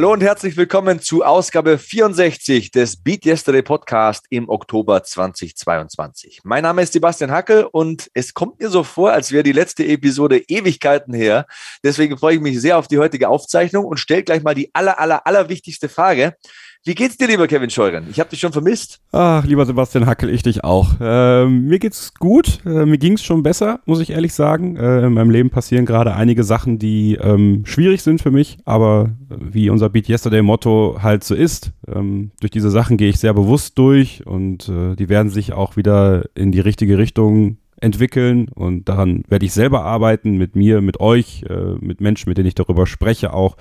[0.00, 6.40] Hallo und herzlich willkommen zu Ausgabe 64 des Beat Yesterday Podcast im Oktober 2022.
[6.42, 9.84] Mein Name ist Sebastian Hackel und es kommt mir so vor, als wäre die letzte
[9.84, 11.44] Episode Ewigkeiten her.
[11.84, 14.98] Deswegen freue ich mich sehr auf die heutige Aufzeichnung und stelle gleich mal die aller,
[14.98, 16.34] aller, aller wichtigste Frage.
[16.82, 18.06] Wie geht's dir, lieber Kevin Scheuren?
[18.10, 19.02] Ich habe dich schon vermisst.
[19.12, 20.94] Ach, lieber Sebastian Hackel, ich dich auch.
[20.98, 22.60] Ähm, mir geht's gut.
[22.64, 24.76] Äh, mir ging's schon besser, muss ich ehrlich sagen.
[24.76, 29.10] Äh, in meinem Leben passieren gerade einige Sachen, die ähm, schwierig sind für mich, aber
[29.28, 33.18] äh, wie unser Beat Yesterday Motto halt so ist, ähm, durch diese Sachen gehe ich
[33.18, 38.48] sehr bewusst durch und äh, die werden sich auch wieder in die richtige Richtung entwickeln
[38.48, 42.48] und daran werde ich selber arbeiten, mit mir, mit euch, äh, mit Menschen, mit denen
[42.48, 43.56] ich darüber spreche auch.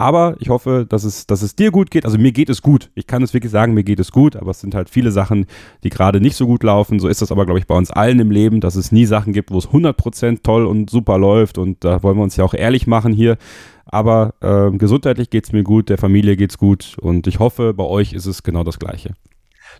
[0.00, 2.06] Aber ich hoffe, dass es, dass es dir gut geht.
[2.06, 2.90] Also mir geht es gut.
[2.94, 5.44] Ich kann es wirklich sagen, mir geht es gut, aber es sind halt viele Sachen,
[5.84, 6.98] die gerade nicht so gut laufen.
[7.00, 9.34] So ist das aber, glaube ich, bei uns allen im Leben, dass es nie Sachen
[9.34, 11.58] gibt, wo es 100% toll und super läuft.
[11.58, 13.36] Und da wollen wir uns ja auch ehrlich machen hier.
[13.84, 17.74] Aber äh, gesundheitlich geht es mir gut, der Familie geht es gut und ich hoffe,
[17.74, 19.10] bei euch ist es genau das Gleiche.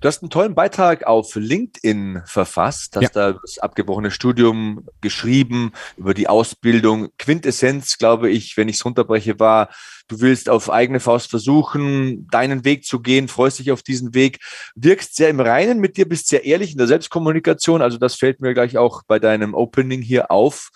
[0.01, 3.33] Du hast einen tollen Beitrag auf LinkedIn verfasst, hast ja.
[3.33, 7.09] da das abgebrochene Studium geschrieben, über die Ausbildung.
[7.19, 9.69] Quintessenz, glaube ich, wenn ich es runterbreche, war,
[10.11, 14.39] du willst auf eigene Faust versuchen, deinen Weg zu gehen, freust dich auf diesen Weg,
[14.75, 17.81] wirkst sehr im Reinen mit dir, bist sehr ehrlich in der Selbstkommunikation.
[17.81, 20.71] Also das fällt mir gleich auch bei deinem Opening hier auf.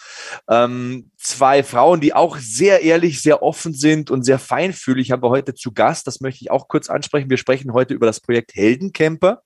[0.48, 5.30] Ähm, zwei Frauen, die auch sehr ehrlich, sehr offen sind und sehr feinfühlig, haben wir
[5.30, 6.06] heute zu Gast.
[6.06, 7.28] Das möchte ich auch kurz ansprechen.
[7.28, 9.42] Wir sprechen heute über das Projekt Heldencamper,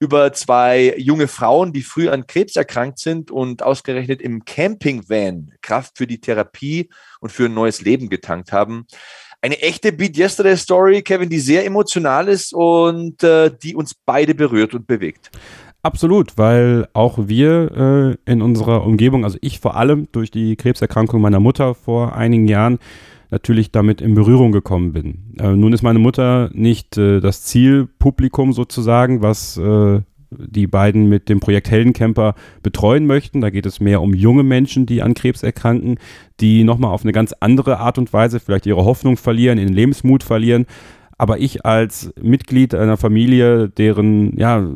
[0.00, 5.98] über zwei junge Frauen, die früh an Krebs erkrankt sind und ausgerechnet im Campingvan Kraft
[5.98, 6.90] für die Therapie
[7.20, 8.86] und für ein neues Leben getankt haben.
[9.42, 14.34] Eine echte Beat Yesterday Story, Kevin, die sehr emotional ist und äh, die uns beide
[14.34, 15.30] berührt und bewegt.
[15.82, 21.22] Absolut, weil auch wir äh, in unserer Umgebung, also ich vor allem durch die Krebserkrankung
[21.22, 22.78] meiner Mutter vor einigen Jahren,
[23.30, 25.34] natürlich damit in Berührung gekommen bin.
[25.38, 31.28] Äh, nun ist meine Mutter nicht äh, das Zielpublikum sozusagen, was äh, die beiden mit
[31.28, 33.40] dem Projekt Heldencamper betreuen möchten.
[33.40, 35.98] Da geht es mehr um junge Menschen, die an Krebs erkranken,
[36.40, 40.22] die nochmal auf eine ganz andere Art und Weise vielleicht ihre Hoffnung verlieren, ihren Lebensmut
[40.22, 40.66] verlieren
[41.20, 44.66] aber ich als Mitglied einer Familie, deren, ja,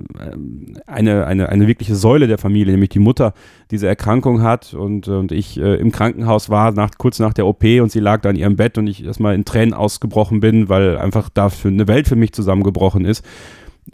[0.87, 3.33] eine, eine, eine wirkliche Säule der Familie, nämlich die Mutter,
[3.71, 7.65] diese Erkrankung hat und, und ich äh, im Krankenhaus war, nach, kurz nach der OP
[7.65, 10.99] und sie lag da in ihrem Bett und ich erstmal in Tränen ausgebrochen bin, weil
[10.99, 13.25] einfach da für eine Welt für mich zusammengebrochen ist.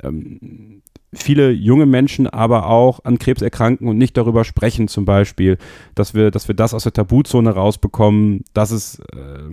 [0.02, 0.79] Ähm,
[1.12, 5.58] viele junge Menschen aber auch an Krebs erkranken und nicht darüber sprechen, zum Beispiel,
[5.94, 9.50] dass wir, dass wir das aus der Tabuzone rausbekommen, dass es äh,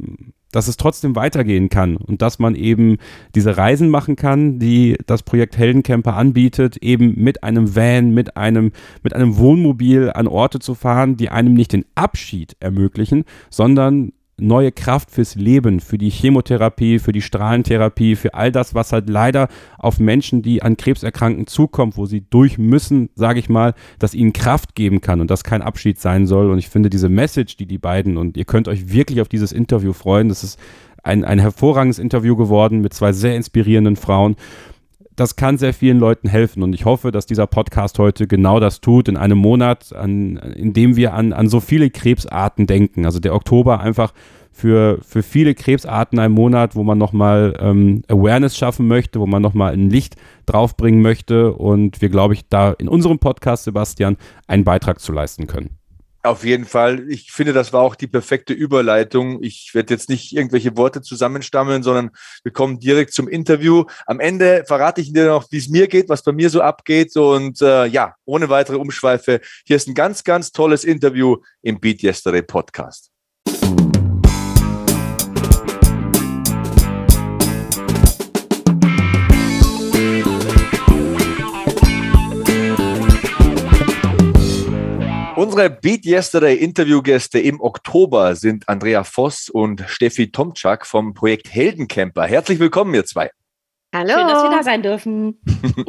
[0.52, 2.98] dass es trotzdem weitergehen kann und dass man eben
[3.36, 8.72] diese Reisen machen kann, die das Projekt Heldencamper anbietet, eben mit einem Van, mit einem,
[9.04, 14.72] mit einem Wohnmobil an Orte zu fahren, die einem nicht den Abschied ermöglichen, sondern neue
[14.72, 19.48] Kraft fürs Leben, für die Chemotherapie, für die Strahlentherapie, für all das, was halt leider
[19.80, 24.14] auf Menschen, die an Krebs erkranken, zukommt, wo sie durch müssen, sage ich mal, dass
[24.14, 26.52] ihnen Kraft geben kann und das kein Abschied sein soll.
[26.52, 29.52] Und ich finde diese Message, die die beiden, und ihr könnt euch wirklich auf dieses
[29.52, 30.60] Interview freuen, das ist
[31.04, 34.36] ein, ein hervorragendes Interview geworden mit zwei sehr inspirierenden Frauen
[35.18, 38.82] das kann sehr vielen Leuten helfen und ich hoffe, dass dieser Podcast heute genau das
[38.82, 43.04] tut in einem Monat, an, in dem wir an, an so viele Krebsarten denken.
[43.04, 44.14] Also der Oktober einfach
[44.52, 49.42] für, für viele Krebsarten ein Monat, wo man nochmal ähm, Awareness schaffen möchte, wo man
[49.42, 54.64] nochmal ein Licht draufbringen möchte und wir, glaube ich, da in unserem Podcast, Sebastian, einen
[54.64, 55.77] Beitrag zu leisten können.
[56.28, 57.10] Auf jeden Fall.
[57.10, 59.42] Ich finde, das war auch die perfekte Überleitung.
[59.42, 62.12] Ich werde jetzt nicht irgendwelche Worte zusammenstammeln, sondern
[62.44, 63.86] wir kommen direkt zum Interview.
[64.06, 67.16] Am Ende verrate ich dir noch, wie es mir geht, was bei mir so abgeht.
[67.16, 72.04] Und äh, ja, ohne weitere Umschweife, hier ist ein ganz, ganz tolles Interview im Beat
[72.04, 73.10] Yesterday Podcast.
[85.38, 92.24] Unsere Beat Yesterday Interviewgäste im Oktober sind Andrea Voss und Steffi Tomczak vom Projekt Heldencamper.
[92.24, 93.30] Herzlich willkommen, ihr zwei.
[93.94, 94.16] Hallo.
[94.16, 95.40] Schön, dass wir da sein dürfen.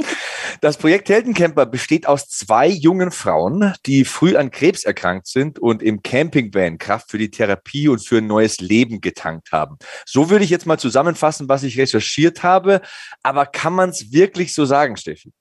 [0.60, 5.82] Das Projekt Heldencamper besteht aus zwei jungen Frauen, die früh an Krebs erkrankt sind und
[5.82, 9.76] im Campingvan Kraft für die Therapie und für ein neues Leben getankt haben.
[10.04, 12.80] So würde ich jetzt mal zusammenfassen, was ich recherchiert habe.
[13.22, 15.32] Aber kann man es wirklich so sagen, Steffi?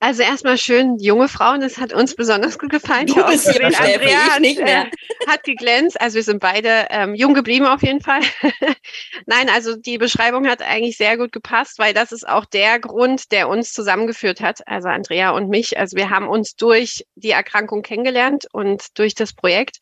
[0.00, 3.08] Also erstmal schön, junge Frauen, das hat uns besonders gut gefallen.
[3.08, 4.86] Du bist hier, Andrea hat, nicht mehr.
[4.86, 6.00] Äh, hat geglänzt.
[6.00, 8.20] Also wir sind beide ähm, jung geblieben auf jeden Fall.
[9.26, 13.32] Nein, also die Beschreibung hat eigentlich sehr gut gepasst, weil das ist auch der Grund,
[13.32, 15.78] der uns zusammengeführt hat, also Andrea und mich.
[15.78, 19.78] Also wir haben uns durch die Erkrankung kennengelernt und durch das Projekt.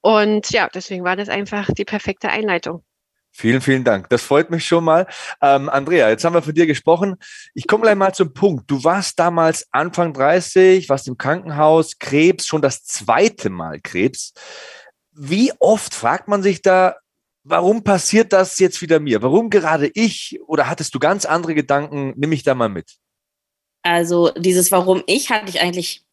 [0.00, 2.84] Und ja, deswegen war das einfach die perfekte Einleitung.
[3.32, 4.08] Vielen, vielen Dank.
[4.08, 5.06] Das freut mich schon mal.
[5.40, 7.16] Ähm, Andrea, jetzt haben wir von dir gesprochen.
[7.54, 8.70] Ich komme gleich mal zum Punkt.
[8.70, 14.32] Du warst damals Anfang 30, warst im Krankenhaus, Krebs, schon das zweite Mal Krebs.
[15.12, 16.96] Wie oft fragt man sich da,
[17.44, 19.22] warum passiert das jetzt wieder mir?
[19.22, 20.38] Warum gerade ich?
[20.46, 22.12] Oder hattest du ganz andere Gedanken?
[22.16, 22.96] Nimm mich da mal mit.
[23.82, 26.04] Also dieses Warum ich hatte ich eigentlich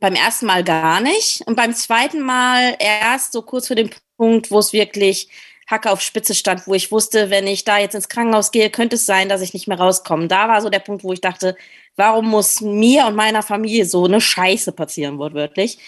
[0.00, 4.50] beim ersten Mal gar nicht und beim zweiten Mal erst so kurz vor dem Punkt,
[4.50, 5.28] wo es wirklich
[5.68, 8.96] Hacke auf Spitze stand, wo ich wusste, wenn ich da jetzt ins Krankenhaus gehe, könnte
[8.96, 10.26] es sein, dass ich nicht mehr rauskomme.
[10.26, 11.56] Da war so der Punkt, wo ich dachte,
[11.96, 15.78] warum muss mir und meiner Familie so eine Scheiße passieren, wortwörtlich.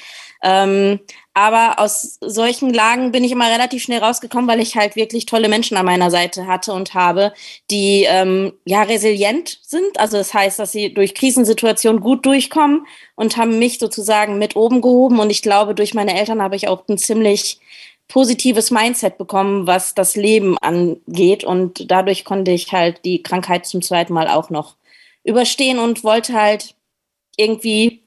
[0.43, 1.01] Ähm,
[1.35, 5.49] aber aus solchen Lagen bin ich immer relativ schnell rausgekommen, weil ich halt wirklich tolle
[5.49, 7.33] Menschen an meiner Seite hatte und habe,
[7.71, 9.99] die ähm, ja resilient sind.
[9.99, 12.87] Also das heißt, dass sie durch Krisensituationen gut durchkommen
[13.17, 15.21] und haben mich sozusagen mit oben gehoben.
[15.21, 17.61] Und ich glaube, durch meine Eltern habe ich auch ein ziemlich
[18.11, 21.45] positives Mindset bekommen, was das Leben angeht.
[21.45, 24.77] Und dadurch konnte ich halt die Krankheit zum zweiten Mal auch noch
[25.25, 26.75] überstehen und wollte halt
[27.37, 28.03] irgendwie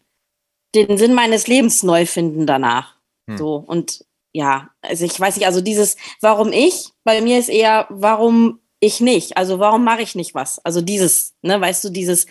[0.76, 2.96] den Sinn meines Lebens neu finden danach.
[3.28, 3.38] Hm.
[3.38, 7.86] So und ja, also ich weiß nicht, also dieses, warum ich, bei mir ist eher,
[7.90, 9.38] warum ich nicht?
[9.38, 10.60] Also warum mache ich nicht was?
[10.66, 12.26] Also dieses, ne, weißt du, dieses,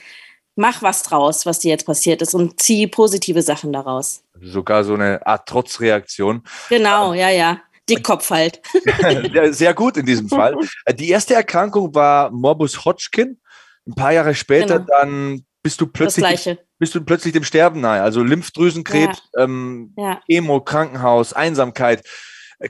[0.56, 4.22] mach was draus, was dir jetzt passiert ist und zieh positive Sachen daraus.
[4.40, 6.42] Sogar so eine Art Trotzreaktion.
[6.68, 7.60] Genau, ja, ja.
[7.88, 8.60] Dickkopf halt.
[9.50, 10.56] Sehr gut in diesem Fall.
[10.94, 13.40] Die erste Erkrankung war Morbus Hodgkin.
[13.86, 15.00] Ein paar Jahre später genau.
[15.00, 18.02] dann bist du plötzlich bist du plötzlich dem Sterben nahe.
[18.02, 19.44] Also Lymphdrüsenkrebs, ja.
[19.44, 20.20] Ähm, ja.
[20.26, 22.04] Chemo, Krankenhaus, Einsamkeit.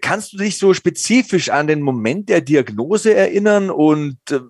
[0.03, 4.41] Kannst du dich so spezifisch an den Moment der Diagnose erinnern und äh,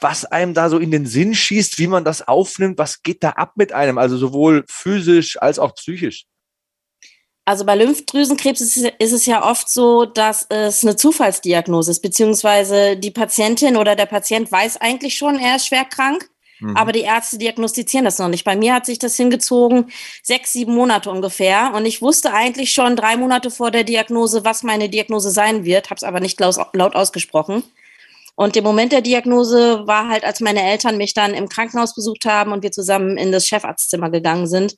[0.00, 3.30] was einem da so in den Sinn schießt, wie man das aufnimmt, was geht da
[3.30, 6.24] ab mit einem, also sowohl physisch als auch psychisch?
[7.44, 13.10] Also bei Lymphdrüsenkrebs ist, es ja oft so, dass es eine Zufallsdiagnose ist, beziehungsweise die
[13.10, 16.30] Patientin oder der Patient weiß eigentlich schon, er ist schwer krank,
[16.60, 16.76] mhm.
[16.76, 18.44] aber die Ärzte diagnostizieren das noch nicht.
[18.44, 19.90] Bei mir hat sich das hingezogen,
[20.22, 21.72] sechs, sieben Monate ungefähr.
[21.74, 25.90] Und ich wusste eigentlich schon drei Monate vor der Diagnose, was meine Diagnose sein wird,
[25.90, 27.64] habe es aber nicht laut ausgesprochen.
[28.36, 32.24] Und der Moment der Diagnose war halt, als meine Eltern mich dann im Krankenhaus besucht
[32.24, 34.76] haben und wir zusammen in das Chefarztzimmer gegangen sind.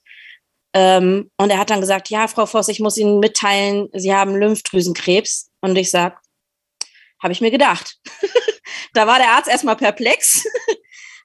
[0.75, 4.35] Ähm, und er hat dann gesagt, ja, Frau Voss, ich muss Ihnen mitteilen, Sie haben
[4.35, 5.51] Lymphdrüsenkrebs.
[5.61, 6.19] Und ich sag,
[7.23, 7.99] habe ich mir gedacht.
[8.95, 10.45] da war der Arzt erstmal perplex.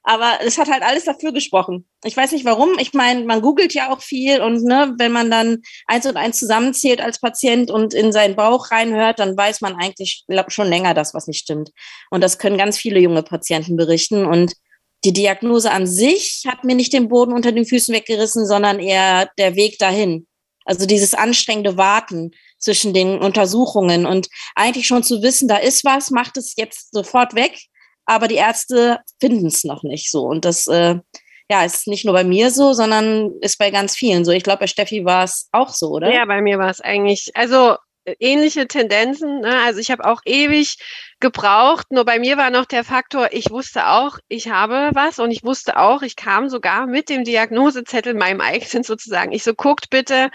[0.02, 1.86] Aber es hat halt alles dafür gesprochen.
[2.04, 2.78] Ich weiß nicht warum.
[2.78, 6.38] Ich meine, man googelt ja auch viel und ne, wenn man dann eins und eins
[6.38, 11.14] zusammenzählt als Patient und in seinen Bauch reinhört, dann weiß man eigentlich schon länger das,
[11.14, 11.70] was nicht stimmt.
[12.10, 14.24] Und das können ganz viele junge Patienten berichten.
[14.24, 14.54] Und
[15.04, 19.30] die Diagnose an sich hat mir nicht den Boden unter den Füßen weggerissen, sondern eher
[19.38, 20.26] der Weg dahin.
[20.64, 26.10] Also dieses anstrengende Warten zwischen den Untersuchungen und eigentlich schon zu wissen, da ist was,
[26.10, 27.58] macht es jetzt sofort weg,
[28.08, 30.22] aber die Ärzte finden es noch nicht so.
[30.22, 30.96] Und das äh,
[31.50, 34.32] ja, ist nicht nur bei mir so, sondern ist bei ganz vielen so.
[34.32, 36.12] Ich glaube, bei Steffi war es auch so, oder?
[36.12, 37.76] Ja, bei mir war es eigentlich, also
[38.18, 39.40] ähnliche Tendenzen.
[39.40, 39.60] Ne?
[39.64, 40.78] Also ich habe auch ewig
[41.20, 41.86] gebraucht.
[41.90, 45.44] Nur bei mir war noch der Faktor, ich wusste auch, ich habe was und ich
[45.44, 49.32] wusste auch, ich kam sogar mit dem Diagnosezettel meinem eigenen sozusagen.
[49.32, 50.30] Ich so, guckt bitte,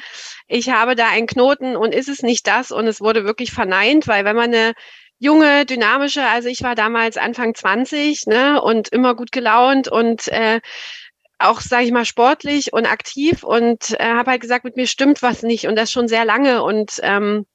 [0.47, 2.71] ich habe da einen Knoten und ist es nicht das?
[2.71, 4.73] Und es wurde wirklich verneint, weil wenn man eine
[5.23, 10.59] junge, dynamische, also ich war damals Anfang 20 ne, und immer gut gelaunt und äh,
[11.39, 15.21] auch, sage ich mal, sportlich und aktiv und äh, habe halt gesagt, mit mir stimmt
[15.21, 17.45] was nicht und das schon sehr lange und ähm,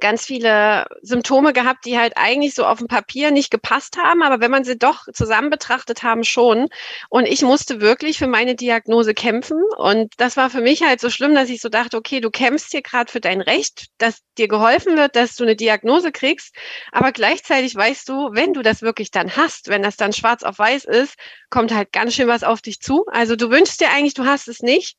[0.00, 4.40] ganz viele Symptome gehabt, die halt eigentlich so auf dem Papier nicht gepasst haben, aber
[4.40, 6.68] wenn man sie doch zusammen betrachtet haben, schon.
[7.08, 9.62] Und ich musste wirklich für meine Diagnose kämpfen.
[9.76, 12.70] Und das war für mich halt so schlimm, dass ich so dachte, okay, du kämpfst
[12.70, 16.54] hier gerade für dein Recht, dass dir geholfen wird, dass du eine Diagnose kriegst.
[16.92, 20.58] Aber gleichzeitig weißt du, wenn du das wirklich dann hast, wenn das dann schwarz auf
[20.58, 21.14] weiß ist,
[21.50, 23.04] kommt halt ganz schön was auf dich zu.
[23.10, 24.96] Also du wünschst dir eigentlich, du hast es nicht.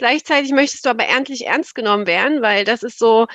[0.00, 3.26] Gleichzeitig möchtest du aber endlich ernst genommen werden, weil das ist so,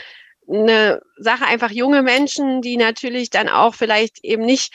[0.48, 4.74] eine Sache einfach junge Menschen, die natürlich dann auch vielleicht eben nicht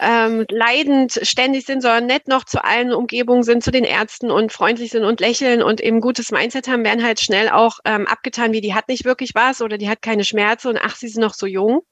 [0.00, 4.52] ähm, leidend ständig sind, sondern nett noch zu allen Umgebungen sind, zu den Ärzten und
[4.52, 8.52] freundlich sind und lächeln und eben gutes Mindset haben, werden halt schnell auch ähm, abgetan,
[8.52, 11.20] wie die hat nicht wirklich was oder die hat keine Schmerzen und ach, sie sind
[11.20, 11.82] noch so jung.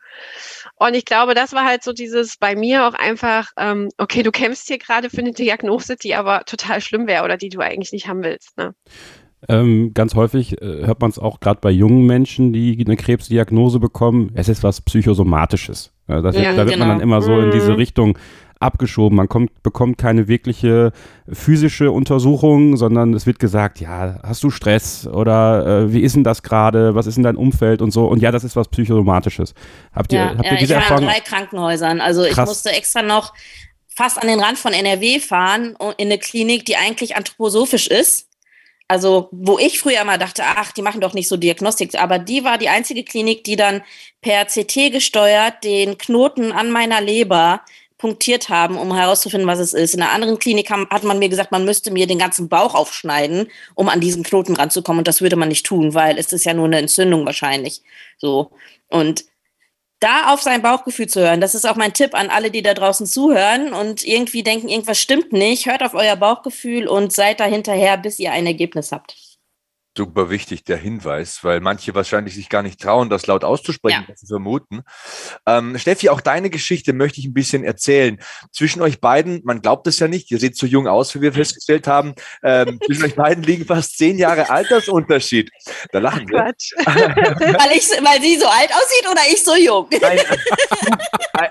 [0.76, 4.32] Und ich glaube, das war halt so dieses bei mir auch einfach, ähm, okay, du
[4.32, 7.92] kämpfst hier gerade für eine Diagnose, die aber total schlimm wäre oder die du eigentlich
[7.92, 8.56] nicht haben willst.
[8.58, 8.74] Ne?
[9.48, 13.80] Ähm, ganz häufig äh, hört man es auch gerade bei jungen Menschen, die eine Krebsdiagnose
[13.80, 14.30] bekommen.
[14.34, 15.92] Es ist was Psychosomatisches.
[16.08, 16.86] Ja, das, ja, da wird genau.
[16.86, 17.76] man dann immer so in diese mhm.
[17.76, 18.18] Richtung
[18.62, 19.16] abgeschoben.
[19.16, 20.92] Man kommt, bekommt keine wirkliche
[21.30, 26.24] physische Untersuchung, sondern es wird gesagt, ja, hast du Stress oder äh, wie ist denn
[26.24, 26.94] das gerade?
[26.94, 28.06] Was ist in dein Umfeld und so?
[28.06, 29.54] Und ja, das ist was Psychosomatisches.
[29.92, 31.04] Habt ihr, ja, habt ja, ihr diese ich war Erfahrung?
[31.04, 32.00] in drei Krankenhäusern.
[32.00, 32.30] Also Krass.
[32.30, 33.34] ich musste extra noch
[33.88, 38.28] fast an den Rand von NRW fahren in eine Klinik, die eigentlich anthroposophisch ist.
[38.92, 42.44] Also, wo ich früher immer dachte, ach, die machen doch nicht so Diagnostik, aber die
[42.44, 43.80] war die einzige Klinik, die dann
[44.20, 47.62] per CT gesteuert den Knoten an meiner Leber
[47.96, 49.94] punktiert haben, um herauszufinden, was es ist.
[49.94, 52.74] In einer anderen Klinik haben, hat man mir gesagt, man müsste mir den ganzen Bauch
[52.74, 54.98] aufschneiden, um an diesen Knoten ranzukommen.
[54.98, 57.80] Und das würde man nicht tun, weil es ist ja nur eine Entzündung wahrscheinlich.
[58.18, 58.50] So.
[58.88, 59.24] Und
[60.02, 62.74] da auf sein Bauchgefühl zu hören, das ist auch mein Tipp an alle, die da
[62.74, 65.66] draußen zuhören und irgendwie denken, irgendwas stimmt nicht.
[65.66, 69.16] Hört auf euer Bauchgefühl und seid da hinterher, bis ihr ein Ergebnis habt
[69.96, 74.14] super wichtig, der Hinweis, weil manche wahrscheinlich sich gar nicht trauen, das laut auszusprechen, ja.
[74.14, 74.82] sie vermuten.
[75.46, 78.18] Ähm, Steffi, auch deine Geschichte möchte ich ein bisschen erzählen.
[78.52, 81.32] Zwischen euch beiden, man glaubt es ja nicht, ihr seht so jung aus, wie wir
[81.32, 85.50] festgestellt haben, ähm, zwischen euch beiden liegen fast zehn Jahre Altersunterschied.
[85.92, 86.42] Da lachen wir.
[86.42, 86.72] Quatsch.
[86.86, 89.88] weil, ich, weil sie so alt aussieht oder ich so jung?
[90.02, 90.22] Eine,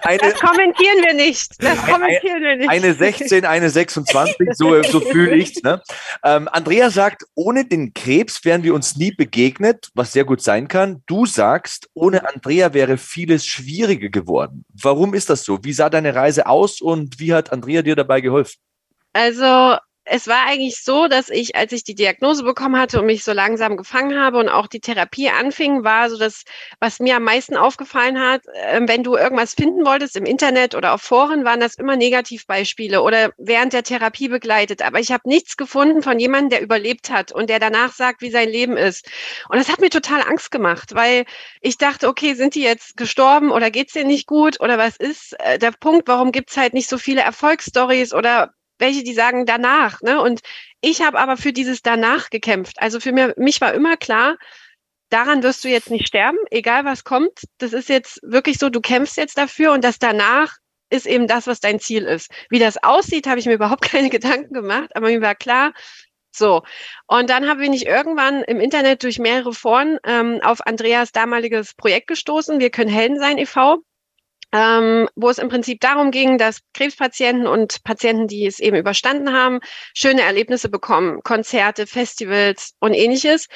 [0.03, 1.51] eine, das kommentieren wir nicht.
[1.59, 2.69] Das kommentieren wir nicht.
[2.69, 5.63] Eine 16, eine 26, so, so fühle ich es.
[5.63, 5.81] Ne?
[6.23, 10.67] Ähm, Andrea sagt, ohne den Krebs wären wir uns nie begegnet, was sehr gut sein
[10.67, 11.03] kann.
[11.05, 14.65] Du sagst, ohne Andrea wäre vieles schwieriger geworden.
[14.73, 15.63] Warum ist das so?
[15.63, 18.59] Wie sah deine Reise aus und wie hat Andrea dir dabei geholfen?
[19.13, 19.77] Also
[20.13, 23.31] es war eigentlich so, dass ich, als ich die Diagnose bekommen hatte und mich so
[23.31, 26.43] langsam gefangen habe und auch die Therapie anfing, war so das,
[26.81, 30.93] was mir am meisten aufgefallen hat, äh, wenn du irgendwas finden wolltest im Internet oder
[30.93, 34.81] auf Foren, waren das immer Negativbeispiele oder während der Therapie begleitet.
[34.81, 38.31] Aber ich habe nichts gefunden von jemandem, der überlebt hat und der danach sagt, wie
[38.31, 39.09] sein Leben ist.
[39.47, 41.23] Und das hat mir total Angst gemacht, weil
[41.61, 45.39] ich dachte, okay, sind die jetzt gestorben oder geht's denen nicht gut oder was ist
[45.39, 50.01] äh, der Punkt, warum gibt's halt nicht so viele Erfolgsstories oder welche, die sagen danach.
[50.01, 50.21] Ne?
[50.21, 50.41] Und
[50.81, 52.81] ich habe aber für dieses danach gekämpft.
[52.81, 54.37] Also für mir, mich war immer klar,
[55.09, 57.43] daran wirst du jetzt nicht sterben, egal was kommt.
[57.59, 60.57] Das ist jetzt wirklich so, du kämpfst jetzt dafür und das danach
[60.89, 62.29] ist eben das, was dein Ziel ist.
[62.49, 65.73] Wie das aussieht, habe ich mir überhaupt keine Gedanken gemacht, aber mir war klar,
[66.33, 66.63] so.
[67.07, 72.07] Und dann habe ich irgendwann im Internet durch mehrere Foren ähm, auf Andreas damaliges Projekt
[72.07, 72.59] gestoßen.
[72.59, 73.83] Wir können Helden sein e.V
[74.51, 79.33] ähm, wo es im Prinzip darum ging, dass Krebspatienten und Patienten, die es eben überstanden
[79.33, 79.59] haben,
[79.93, 83.47] schöne Erlebnisse bekommen, Konzerte, Festivals und ähnliches.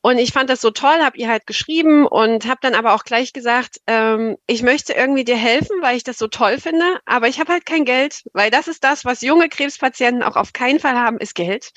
[0.00, 3.04] Und ich fand das so toll, habe ihr halt geschrieben und habe dann aber auch
[3.04, 7.28] gleich gesagt, ähm, ich möchte irgendwie dir helfen, weil ich das so toll finde, aber
[7.28, 10.80] ich habe halt kein Geld, weil das ist das, was junge Krebspatienten auch auf keinen
[10.80, 11.70] Fall haben, ist Geld.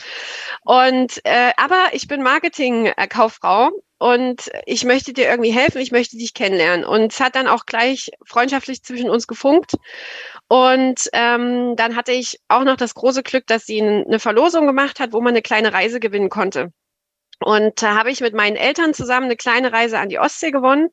[0.64, 6.34] Und äh, aber ich bin Marketing-Kauffrau und ich möchte dir irgendwie helfen, ich möchte dich
[6.34, 6.86] kennenlernen.
[6.86, 9.74] Und es hat dann auch gleich freundschaftlich zwischen uns gefunkt.
[10.48, 15.00] Und ähm, dann hatte ich auch noch das große Glück, dass sie eine Verlosung gemacht
[15.00, 16.72] hat, wo man eine kleine Reise gewinnen konnte.
[17.40, 20.90] Und da habe ich mit meinen Eltern zusammen eine kleine Reise an die Ostsee gewonnen.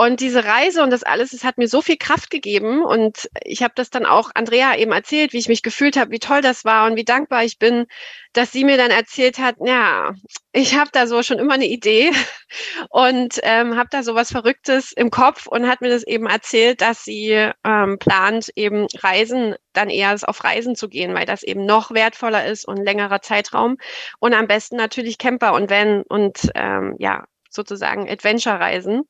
[0.00, 2.82] Und diese Reise und das alles, es hat mir so viel Kraft gegeben.
[2.82, 6.18] Und ich habe das dann auch Andrea eben erzählt, wie ich mich gefühlt habe, wie
[6.18, 7.84] toll das war und wie dankbar ich bin,
[8.32, 10.12] dass sie mir dann erzählt hat, ja,
[10.52, 12.12] ich habe da so schon immer eine Idee
[12.88, 16.80] und ähm, habe da so was Verrücktes im Kopf und hat mir das eben erzählt,
[16.80, 21.66] dass sie ähm, plant, eben Reisen, dann eher auf Reisen zu gehen, weil das eben
[21.66, 23.76] noch wertvoller ist und längerer Zeitraum.
[24.18, 29.02] Und am besten natürlich Camper und Van und ähm, ja, sozusagen Adventure-Reisen.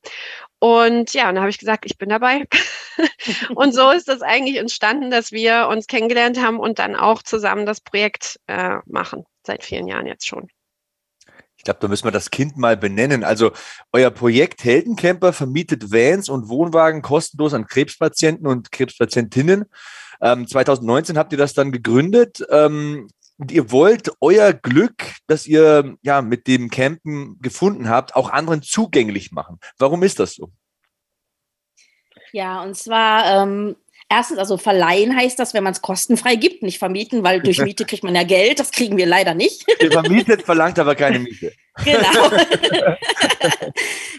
[0.63, 2.45] Und ja, und da habe ich gesagt, ich bin dabei.
[3.55, 7.65] und so ist das eigentlich entstanden, dass wir uns kennengelernt haben und dann auch zusammen
[7.65, 10.49] das Projekt äh, machen, seit vielen Jahren jetzt schon.
[11.57, 13.23] Ich glaube, da müssen wir das Kind mal benennen.
[13.23, 13.53] Also
[13.91, 19.65] euer Projekt Heldencamper vermietet Vans und Wohnwagen kostenlos an Krebspatienten und Krebspatientinnen.
[20.21, 22.45] Ähm, 2019 habt ihr das dann gegründet.
[22.51, 23.07] Ähm,
[23.37, 28.61] und ihr wollt euer Glück, das ihr ja mit dem Campen gefunden habt, auch anderen
[28.61, 29.59] zugänglich machen.
[29.77, 30.51] Warum ist das so?
[32.33, 33.75] Ja, und zwar ähm,
[34.09, 37.85] erstens, also verleihen heißt das, wenn man es kostenfrei gibt, nicht vermieten, weil durch Miete
[37.85, 39.65] kriegt man ja Geld, das kriegen wir leider nicht.
[39.81, 41.53] Ihr vermietet, verlangt aber keine Miete.
[41.85, 42.29] Genau.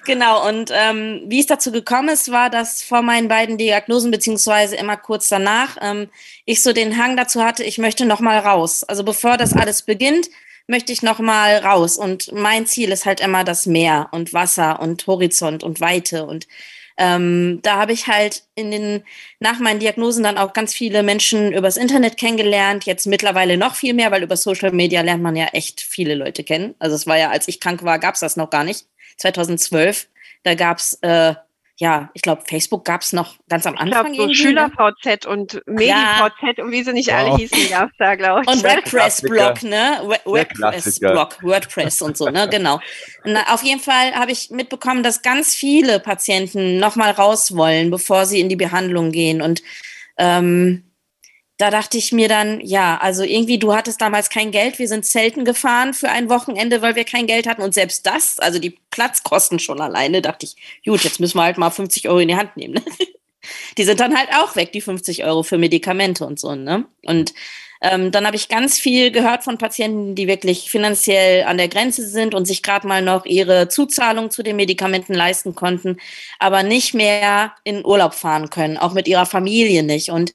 [0.07, 4.77] genau, und ähm, wie es dazu gekommen ist, war, dass vor meinen beiden Diagnosen, beziehungsweise
[4.77, 6.09] immer kurz danach, ähm,
[6.45, 8.85] ich so den Hang dazu hatte, ich möchte noch mal raus.
[8.85, 10.29] Also bevor das alles beginnt,
[10.67, 11.99] möchte ich noch mal raus.
[11.99, 16.49] Und mein Ziel ist halt immer das Meer und Wasser und Horizont und Weite und
[16.99, 19.03] ähm, da habe ich halt in den,
[19.41, 22.85] nach meinen Diagnosen dann auch ganz viele Menschen übers Internet kennengelernt.
[22.85, 26.45] Jetzt mittlerweile noch viel mehr, weil über Social Media lernt man ja echt viele Leute
[26.45, 26.75] kennen.
[26.79, 28.87] Also es war ja, als ich krank war, gab es das noch gar nicht.
[29.19, 30.09] 2012,
[30.43, 31.35] da gab es äh,
[31.83, 34.13] ja, ich glaube, Facebook gab es noch ganz am Anfang.
[34.13, 36.65] Ich glaube, so Schüler-VZ und Medi-VZ ja.
[36.65, 37.15] und wie sie nicht wow.
[37.17, 38.49] alle hießen, gab es da, glaube ich.
[38.49, 40.01] Und WordPress-Blog, ne?
[40.25, 42.49] WordPress-Blog, WordPress und so, ne?
[42.53, 42.79] Genau.
[43.25, 48.27] Na, auf jeden Fall habe ich mitbekommen, dass ganz viele Patienten nochmal raus wollen, bevor
[48.27, 49.43] sie in die Behandlung gehen.
[49.43, 49.61] Und
[50.19, 50.85] ähm,
[51.63, 55.07] da dachte ich mir dann, ja, also irgendwie, du hattest damals kein Geld, wir sind
[55.07, 58.81] Zelten gefahren für ein Wochenende, weil wir kein Geld hatten und selbst das, also die
[58.91, 62.35] Platzkosten schon alleine, dachte ich, gut, jetzt müssen wir halt mal 50 Euro in die
[62.35, 62.75] Hand nehmen.
[62.75, 62.83] Ne?
[63.79, 66.85] Die sind dann halt auch weg, die 50 Euro für Medikamente und so, ne?
[67.05, 67.35] Und
[67.83, 72.07] ähm, dann habe ich ganz viel gehört von Patienten, die wirklich finanziell an der Grenze
[72.07, 75.97] sind und sich gerade mal noch ihre Zuzahlung zu den Medikamenten leisten konnten,
[76.39, 80.11] aber nicht mehr in Urlaub fahren können, auch mit ihrer Familie nicht.
[80.11, 80.33] Und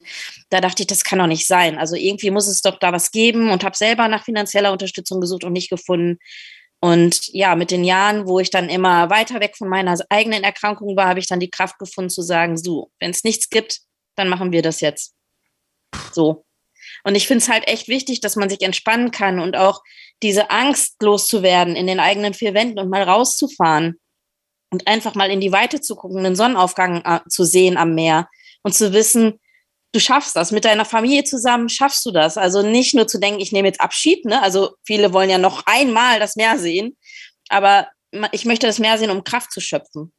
[0.50, 1.77] da dachte ich, das kann doch nicht sein.
[1.77, 5.46] Also irgendwie muss es doch da was geben und habe selber nach finanzieller Unterstützung gesucht
[5.46, 6.20] und nicht gefunden.
[6.82, 10.98] Und ja, mit den Jahren, wo ich dann immer weiter weg von meiner eigenen Erkrankung
[10.98, 13.80] war, habe ich dann die Kraft gefunden zu sagen, so, wenn es nichts gibt,
[14.16, 15.13] dann machen wir das jetzt.
[16.12, 16.47] So.
[17.08, 19.82] Und ich finde es halt echt wichtig, dass man sich entspannen kann und auch
[20.22, 23.98] diese Angst loszuwerden in den eigenen vier Wänden und mal rauszufahren
[24.74, 28.28] und einfach mal in die Weite zu gucken, den Sonnenaufgang äh, zu sehen am Meer
[28.62, 29.40] und zu wissen,
[29.94, 30.52] du schaffst das.
[30.52, 32.38] Mit deiner Familie zusammen schaffst du das.
[32.38, 34.26] Also nicht nur zu denken, ich nehme jetzt Abschied.
[34.26, 34.42] Ne?
[34.42, 36.98] Also viele wollen ja noch einmal das Meer sehen.
[37.48, 37.88] Aber
[38.34, 40.12] ich möchte das Meer sehen, um Kraft zu schöpfen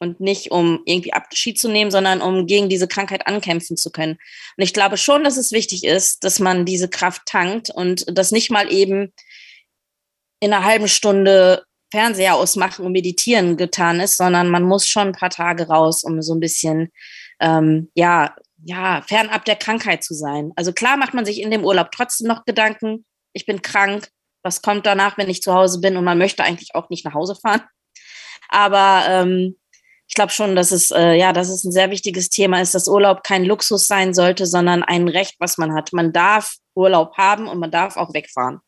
[0.00, 4.18] und nicht um irgendwie Abschied zu nehmen, sondern um gegen diese Krankheit ankämpfen zu können.
[4.56, 8.32] Und ich glaube schon, dass es wichtig ist, dass man diese Kraft tankt und das
[8.32, 9.12] nicht mal eben
[10.40, 15.12] in einer halben Stunde Fernseher ausmachen und meditieren getan ist, sondern man muss schon ein
[15.12, 16.90] paar Tage raus, um so ein bisschen,
[17.40, 20.52] ähm, ja, ja, fernab der Krankheit zu sein.
[20.56, 24.08] Also klar macht man sich in dem Urlaub trotzdem noch Gedanken, ich bin krank,
[24.42, 27.14] was kommt danach, wenn ich zu Hause bin und man möchte eigentlich auch nicht nach
[27.14, 27.62] Hause fahren.
[28.48, 29.56] Aber ähm,
[30.10, 32.88] ich glaube schon, dass es, äh, ja, dass es ein sehr wichtiges Thema ist, dass
[32.88, 35.92] Urlaub kein Luxus sein sollte, sondern ein Recht, was man hat.
[35.92, 38.58] Man darf Urlaub haben und man darf auch wegfahren.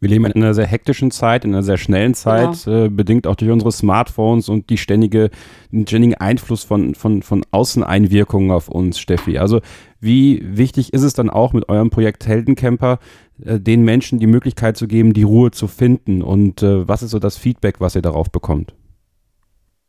[0.00, 2.86] Wir leben in einer sehr hektischen Zeit, in einer sehr schnellen Zeit, genau.
[2.86, 5.30] äh, bedingt auch durch unsere Smartphones und die ständige,
[5.70, 9.38] den ständigen Einfluss von, von, von Außeneinwirkungen auf uns, Steffi.
[9.38, 9.60] Also
[10.00, 12.98] wie wichtig ist es dann auch mit eurem Projekt Heldencamper,
[13.44, 16.20] äh, den Menschen die Möglichkeit zu geben, die Ruhe zu finden?
[16.20, 18.74] Und äh, was ist so das Feedback, was ihr darauf bekommt?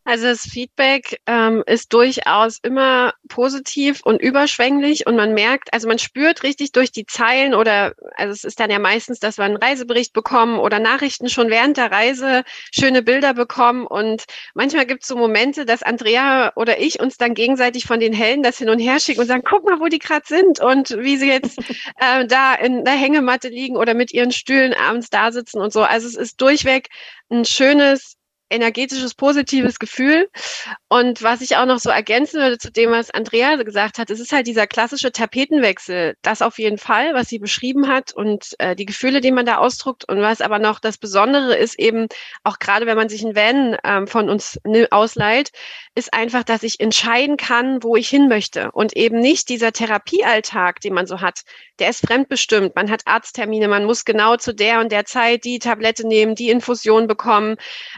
[0.07, 5.97] Also das Feedback ähm, ist durchaus immer positiv und überschwänglich und man merkt, also man
[5.97, 9.57] spürt richtig durch die Zeilen oder, also es ist dann ja meistens, dass wir einen
[9.57, 15.07] Reisebericht bekommen oder Nachrichten schon während der Reise schöne Bilder bekommen und manchmal gibt es
[15.07, 18.77] so Momente, dass Andrea oder ich uns dann gegenseitig von den Helden das hin und
[18.77, 21.57] her schicken und sagen, guck mal, wo die gerade sind und wie sie jetzt
[21.99, 25.81] äh, da in der Hängematte liegen oder mit ihren Stühlen abends da sitzen und so.
[25.81, 26.89] Also es ist durchweg
[27.31, 28.17] ein schönes
[28.49, 30.29] energetisches, positives Gefühl.
[30.87, 34.19] Und was ich auch noch so ergänzen würde zu dem, was Andrea gesagt hat, es
[34.19, 36.15] ist halt dieser klassische Tapetenwechsel.
[36.21, 39.57] Das auf jeden Fall, was sie beschrieben hat und äh, die Gefühle, die man da
[39.57, 40.07] ausdruckt.
[40.07, 42.07] Und was aber noch das Besondere ist eben,
[42.43, 45.51] auch gerade wenn man sich ein Van ähm, von uns ne, ausleiht,
[45.95, 48.71] ist einfach, dass ich entscheiden kann, wo ich hin möchte.
[48.71, 51.41] Und eben nicht dieser Therapiealltag, den man so hat,
[51.79, 52.75] der ist fremdbestimmt.
[52.75, 56.49] Man hat Arzttermine, man muss genau zu der und der Zeit die Tablette nehmen, die
[56.49, 57.55] Infusion bekommen.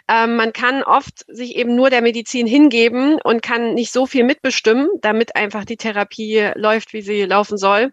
[0.07, 4.23] Ähm, man kann oft sich eben nur der Medizin hingeben und kann nicht so viel
[4.23, 7.91] mitbestimmen, damit einfach die Therapie läuft, wie sie laufen soll.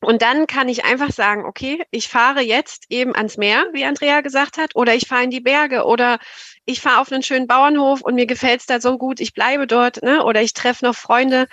[0.00, 4.22] Und dann kann ich einfach sagen, okay, ich fahre jetzt eben ans Meer, wie Andrea
[4.22, 6.18] gesagt hat, oder ich fahre in die Berge oder
[6.64, 9.66] ich fahre auf einen schönen Bauernhof und mir gefällt es da so gut, ich bleibe
[9.66, 10.24] dort, ne?
[10.24, 11.46] oder ich treffe noch Freunde.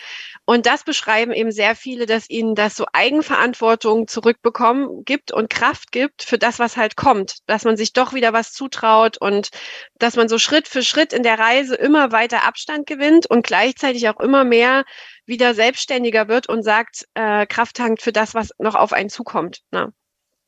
[0.50, 5.92] Und das beschreiben eben sehr viele, dass ihnen das so Eigenverantwortung zurückbekommen gibt und Kraft
[5.92, 9.50] gibt für das, was halt kommt, dass man sich doch wieder was zutraut und
[10.00, 14.10] dass man so Schritt für Schritt in der Reise immer weiter Abstand gewinnt und gleichzeitig
[14.10, 14.86] auch immer mehr
[15.28, 19.62] wieder selbstständiger wird und sagt, äh, Kraft tankt für das, was noch auf einen zukommt.
[19.70, 19.94] Ne?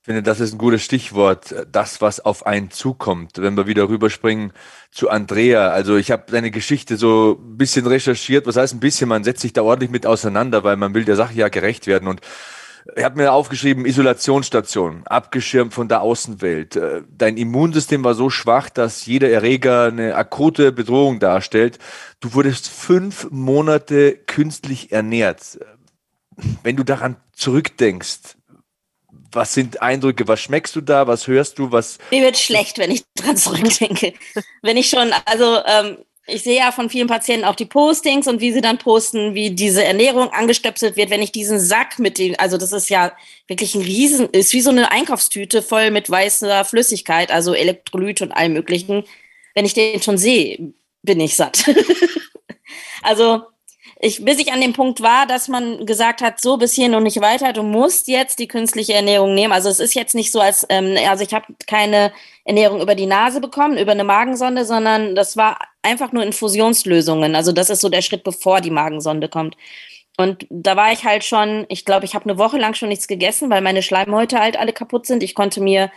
[0.02, 3.38] Ich finde, das ist ein gutes Stichwort, das, was auf einen zukommt.
[3.38, 4.52] Wenn wir wieder rüberspringen
[4.90, 5.70] zu Andrea.
[5.70, 8.48] Also ich habe seine Geschichte so ein bisschen recherchiert.
[8.48, 9.10] Was heißt ein bisschen?
[9.10, 12.08] Man setzt sich da ordentlich mit auseinander, weil man will der Sache ja gerecht werden.
[12.08, 12.22] Und
[12.96, 16.78] ich habe mir aufgeschrieben, Isolationsstation, abgeschirmt von der Außenwelt.
[16.78, 21.78] Äh, dein Immunsystem war so schwach, dass jeder Erreger eine akute Bedrohung darstellt.
[22.22, 25.60] Du wurdest fünf Monate künstlich ernährt.
[26.64, 28.38] Wenn du daran zurückdenkst,
[29.32, 30.28] was sind Eindrücke?
[30.28, 31.08] Was schmeckst du da?
[31.08, 31.72] Was hörst du?
[31.72, 31.98] Was?
[32.12, 34.14] Mir wird schlecht, wenn ich dran zurückdenke.
[34.62, 38.42] wenn ich schon, also ähm, ich sehe ja von vielen Patienten auch die Postings und
[38.42, 41.10] wie sie dann posten, wie diese Ernährung angestöpselt wird.
[41.10, 43.12] Wenn ich diesen Sack mit dem, also das ist ja
[43.48, 48.32] wirklich ein Riesen, ist wie so eine Einkaufstüte voll mit weißer Flüssigkeit, also Elektrolyt und
[48.32, 49.04] allem Möglichen.
[49.56, 51.66] Wenn ich den schon sehe, bin ich satt.
[53.02, 53.44] also
[54.04, 57.04] ich, bis ich an dem Punkt war, dass man gesagt hat, so bis hierhin und
[57.04, 59.54] nicht weiter, du musst jetzt die künstliche Ernährung nehmen.
[59.54, 62.12] Also es ist jetzt nicht so, als, ähm, also ich habe keine
[62.44, 67.36] Ernährung über die Nase bekommen, über eine Magensonde, sondern das war einfach nur Infusionslösungen.
[67.36, 69.56] Also das ist so der Schritt, bevor die Magensonde kommt.
[70.18, 73.08] Und da war ich halt schon, ich glaube, ich habe eine Woche lang schon nichts
[73.08, 75.22] gegessen, weil meine Schleimhäute halt alle kaputt sind.
[75.22, 75.92] Ich konnte mir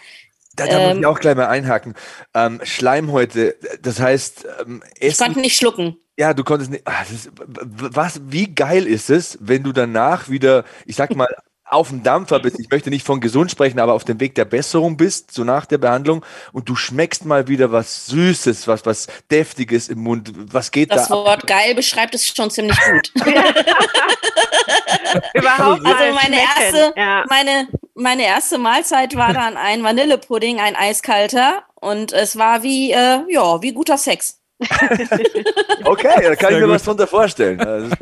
[0.57, 1.95] da, da ähm, muss ich auch gleich mal einhaken.
[2.35, 5.11] Ähm, Schleimhäute, das heißt, ähm, Essen.
[5.11, 5.97] Ich konnte nicht schlucken.
[6.17, 6.83] Ja, du konntest nicht.
[6.85, 11.29] Ach, ist, was, wie geil ist es, wenn du danach wieder, ich sag mal,
[11.64, 14.45] auf dem Dampfer bist, ich möchte nicht von gesund sprechen, aber auf dem Weg der
[14.45, 19.09] Besserung bist, so nach der Behandlung, und du schmeckst mal wieder was Süßes, was, was
[19.31, 20.31] Deftiges im Mund.
[20.53, 21.14] Was geht das da?
[21.14, 21.49] Das Wort ab?
[21.49, 23.12] geil beschreibt es schon ziemlich gut.
[25.35, 27.25] Überhaupt Also meine erste, ja.
[27.29, 33.20] meine, meine erste Mahlzeit war dann ein Vanillepudding, ein eiskalter, und es war wie, äh,
[33.28, 34.40] ja, wie guter Sex.
[35.85, 36.74] okay, da kann Sehr ich mir gut.
[36.76, 37.59] was drunter vorstellen.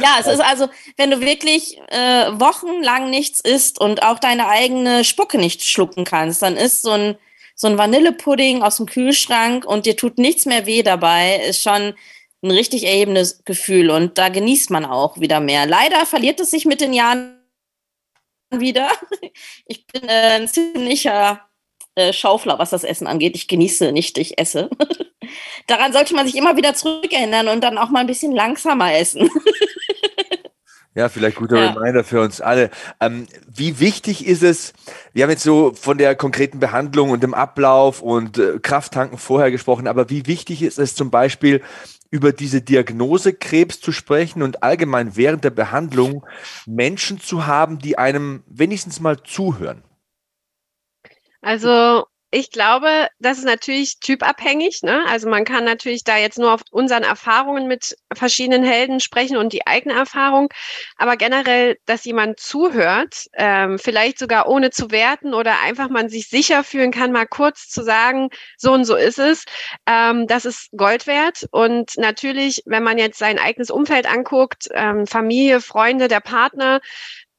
[0.00, 5.04] ja, es ist also, wenn du wirklich äh, wochenlang nichts isst und auch deine eigene
[5.04, 7.16] Spucke nicht schlucken kannst, dann ist so ein,
[7.54, 11.94] so ein Vanillepudding aus dem Kühlschrank und dir tut nichts mehr weh dabei, ist schon
[12.42, 15.66] ein richtig erhebendes Gefühl und da genießt man auch wieder mehr.
[15.66, 17.40] Leider verliert es sich mit den Jahren
[18.50, 18.90] wieder.
[19.66, 21.46] Ich bin äh, ein ziemlicher
[21.96, 23.34] äh, Schaufler, was das Essen angeht.
[23.34, 24.70] Ich genieße nicht, ich esse.
[25.66, 29.28] Daran sollte man sich immer wieder zurückerinnern und dann auch mal ein bisschen langsamer essen.
[30.96, 31.72] Ja, vielleicht guter ja.
[31.72, 32.70] Reminder für uns alle.
[33.00, 34.72] Ähm, wie wichtig ist es,
[35.12, 39.50] wir haben jetzt so von der konkreten Behandlung und dem Ablauf und äh, Krafttanken vorher
[39.50, 41.62] gesprochen, aber wie wichtig ist es zum Beispiel,
[42.10, 46.24] über diese Diagnose Krebs zu sprechen und allgemein während der Behandlung
[46.64, 49.82] Menschen zu haben, die einem wenigstens mal zuhören?
[51.42, 54.82] Also ich glaube, das ist natürlich typabhängig.
[54.82, 55.04] Ne?
[55.08, 59.52] Also man kann natürlich da jetzt nur auf unseren Erfahrungen mit verschiedenen Helden sprechen und
[59.52, 60.48] die eigene Erfahrung.
[60.96, 66.28] Aber generell, dass jemand zuhört, ähm, vielleicht sogar ohne zu werten oder einfach man sich
[66.28, 69.44] sicher fühlen kann, mal kurz zu sagen, so und so ist es,
[69.86, 71.46] ähm, das ist Gold wert.
[71.52, 76.80] Und natürlich, wenn man jetzt sein eigenes Umfeld anguckt, ähm, Familie, Freunde, der Partner,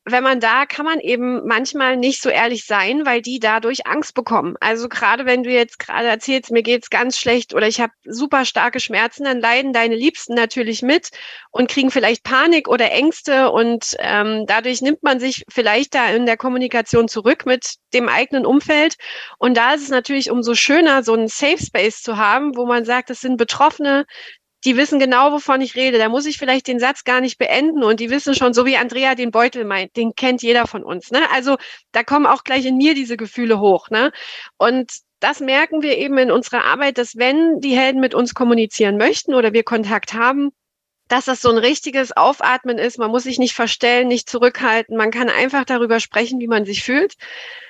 [0.10, 4.13] wenn man da, kann man eben manchmal nicht so ehrlich sein, weil die dadurch Angst
[4.13, 4.56] bekommen.
[4.62, 8.46] Also gerade wenn du jetzt gerade erzählst, mir geht's ganz schlecht oder ich habe super
[8.46, 11.10] starke Schmerzen, dann leiden deine Liebsten natürlich mit
[11.52, 16.26] und kriegen vielleicht Panik oder Ängste und ähm, dadurch nimmt man sich vielleicht da in
[16.26, 18.96] der Kommunikation zurück mit dem eigenen Umfeld.
[19.39, 22.86] Und da ist es natürlich umso schöner, so einen Safe Space zu haben, wo man
[22.86, 24.06] sagt, das sind Betroffene,
[24.65, 25.98] die wissen genau, wovon ich rede.
[25.98, 28.78] Da muss ich vielleicht den Satz gar nicht beenden und die wissen schon, so wie
[28.78, 31.12] Andrea den Beutel meint, den kennt jeder von uns.
[31.12, 31.30] Ne?
[31.32, 31.58] Also
[31.91, 33.89] da kommen auch gleich in mir diese Gefühle hoch.
[33.89, 34.12] Ne?
[34.58, 38.98] Und das merken wir eben in unserer Arbeit, dass wenn die Helden mit uns kommunizieren
[38.98, 40.52] möchten oder wir Kontakt haben,
[41.08, 42.98] dass das so ein richtiges Aufatmen ist.
[43.00, 44.98] Man muss sich nicht verstellen, nicht zurückhalten.
[44.98, 47.15] Man kann einfach darüber sprechen, wie man sich fühlt.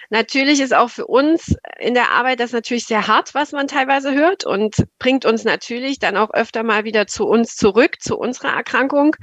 [0.09, 4.13] Natürlich ist auch für uns in der Arbeit das natürlich sehr hart, was man teilweise
[4.13, 8.53] hört und bringt uns natürlich dann auch öfter mal wieder zu uns zurück, zu unserer
[8.53, 9.15] Erkrankung.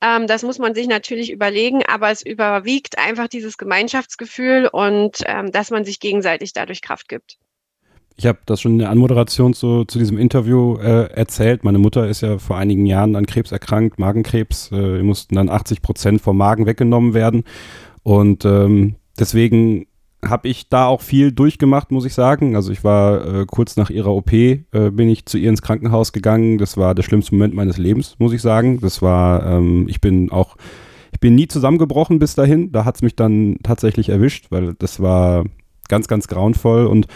[0.00, 5.52] Ähm, das muss man sich natürlich überlegen, aber es überwiegt einfach dieses Gemeinschaftsgefühl und ähm,
[5.52, 7.36] dass man sich gegenseitig dadurch Kraft gibt.
[8.16, 11.64] Ich habe das schon in der Anmoderation zu, zu diesem Interview äh, erzählt.
[11.64, 14.70] Meine Mutter ist ja vor einigen Jahren an Krebs erkrankt, Magenkrebs.
[14.72, 17.44] Äh, mussten dann 80 Prozent vom Magen weggenommen werden.
[18.02, 19.86] Und ähm, deswegen
[20.24, 22.54] habe ich da auch viel durchgemacht, muss ich sagen.
[22.54, 26.12] Also ich war äh, kurz nach ihrer OP, äh, bin ich zu ihr ins Krankenhaus
[26.12, 26.58] gegangen.
[26.58, 28.80] Das war der schlimmste Moment meines Lebens, muss ich sagen.
[28.80, 30.56] Das war, ähm, ich bin auch,
[31.12, 32.70] ich bin nie zusammengebrochen bis dahin.
[32.70, 35.44] Da hat es mich dann tatsächlich erwischt, weil das war
[35.88, 37.08] ganz, ganz grauenvoll und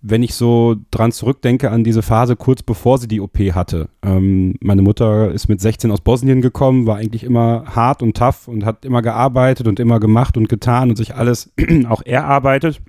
[0.00, 3.88] wenn ich so dran zurückdenke an diese Phase kurz bevor sie die OP hatte.
[4.02, 8.46] Ähm, meine Mutter ist mit 16 aus Bosnien gekommen, war eigentlich immer hart und tough
[8.46, 11.52] und hat immer gearbeitet und immer gemacht und getan und sich alles
[11.88, 12.80] auch erarbeitet.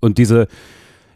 [0.00, 0.48] Und diese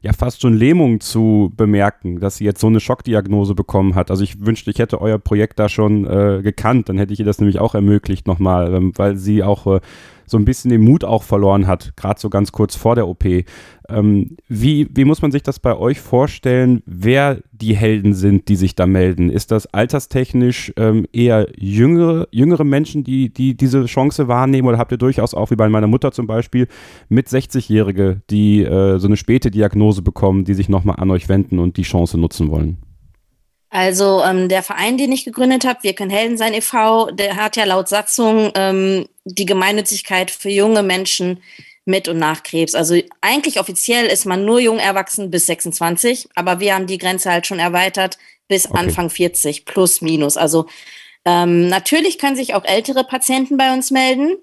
[0.03, 4.11] ja fast schon Lähmung zu bemerken, dass sie jetzt so eine Schockdiagnose bekommen hat.
[4.11, 7.27] Also ich wünschte, ich hätte euer Projekt da schon äh, gekannt, dann hätte ich ihr
[7.27, 9.81] das nämlich auch ermöglicht nochmal, ähm, weil sie auch äh,
[10.27, 13.25] so ein bisschen den Mut auch verloren hat, gerade so ganz kurz vor der OP.
[13.89, 18.57] Ähm, wie, wie muss man sich das bei euch vorstellen, wer die Helden sind, die
[18.57, 19.31] sich da melden?
[19.31, 24.93] Ist das alterstechnisch ähm, eher jüngere, jüngere Menschen, die, die diese Chance wahrnehmen oder habt
[24.93, 26.67] ihr durchaus auch, wie bei meiner Mutter zum Beispiel,
[27.09, 31.59] mit 60-Jährige, die äh, so eine späte Diagnose bekommen, die sich nochmal an euch wenden
[31.59, 32.79] und die Chance nutzen wollen?
[33.71, 37.57] Also ähm, der Verein, den ich gegründet habe, Wir können Helden sein e.V., der hat
[37.57, 41.43] ja laut Satzung ähm, die Gemeinnützigkeit für junge Menschen
[41.85, 42.75] mit und nach Krebs.
[42.75, 47.31] Also eigentlich offiziell ist man nur jung erwachsen bis 26, aber wir haben die Grenze
[47.31, 48.79] halt schon erweitert bis okay.
[48.79, 50.37] Anfang 40 plus minus.
[50.37, 50.67] Also
[51.25, 54.37] ähm, natürlich können sich auch ältere Patienten bei uns melden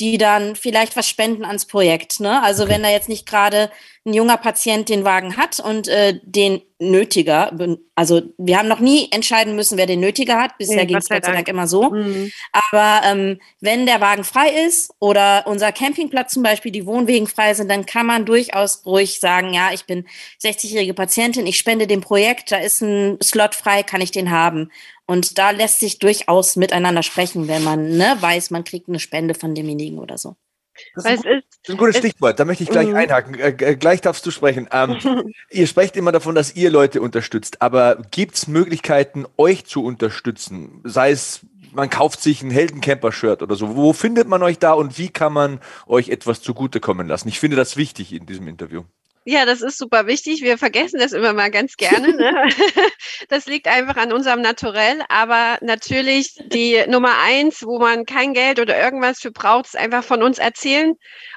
[0.00, 2.20] die dann vielleicht was spenden ans Projekt.
[2.20, 2.42] Ne?
[2.42, 3.70] Also wenn da jetzt nicht gerade
[4.06, 7.56] ein junger Patient den Wagen hat und äh, den nötiger,
[7.94, 10.58] also wir haben noch nie entscheiden müssen, wer den nötiger hat.
[10.58, 11.90] Bisher nee, ging es Gott sei Dank immer so.
[11.90, 12.30] Mhm.
[12.52, 17.54] Aber ähm, wenn der Wagen frei ist oder unser Campingplatz zum Beispiel, die Wohnwegen frei
[17.54, 20.06] sind, dann kann man durchaus ruhig sagen, ja, ich bin
[20.42, 24.70] 60-jährige Patientin, ich spende dem Projekt, da ist ein Slot frei, kann ich den haben.
[25.06, 29.34] Und da lässt sich durchaus miteinander sprechen, wenn man ne, weiß, man kriegt eine Spende
[29.34, 30.36] von demjenigen oder so.
[30.94, 32.96] Das ist, ein, ist ein gutes Stichwort, da möchte ich gleich mhm.
[32.96, 33.34] einhaken.
[33.34, 34.68] Äh, äh, gleich darfst du sprechen.
[34.72, 34.96] Ähm,
[35.50, 40.80] ihr sprecht immer davon, dass ihr Leute unterstützt, aber gibt es Möglichkeiten, euch zu unterstützen?
[40.84, 41.40] Sei es,
[41.72, 43.76] man kauft sich ein Heldencamper-Shirt oder so.
[43.76, 47.28] Wo findet man euch da und wie kann man euch etwas zugutekommen lassen?
[47.28, 48.84] Ich finde das wichtig in diesem Interview.
[49.26, 50.42] Ja, das ist super wichtig.
[50.42, 52.14] Wir vergessen das immer mal ganz gerne.
[52.14, 52.32] Ne?
[53.28, 55.02] Das liegt einfach an unserem Naturell.
[55.08, 60.04] Aber natürlich die Nummer eins, wo man kein Geld oder irgendwas für braucht, ist einfach
[60.04, 60.94] von uns erzählen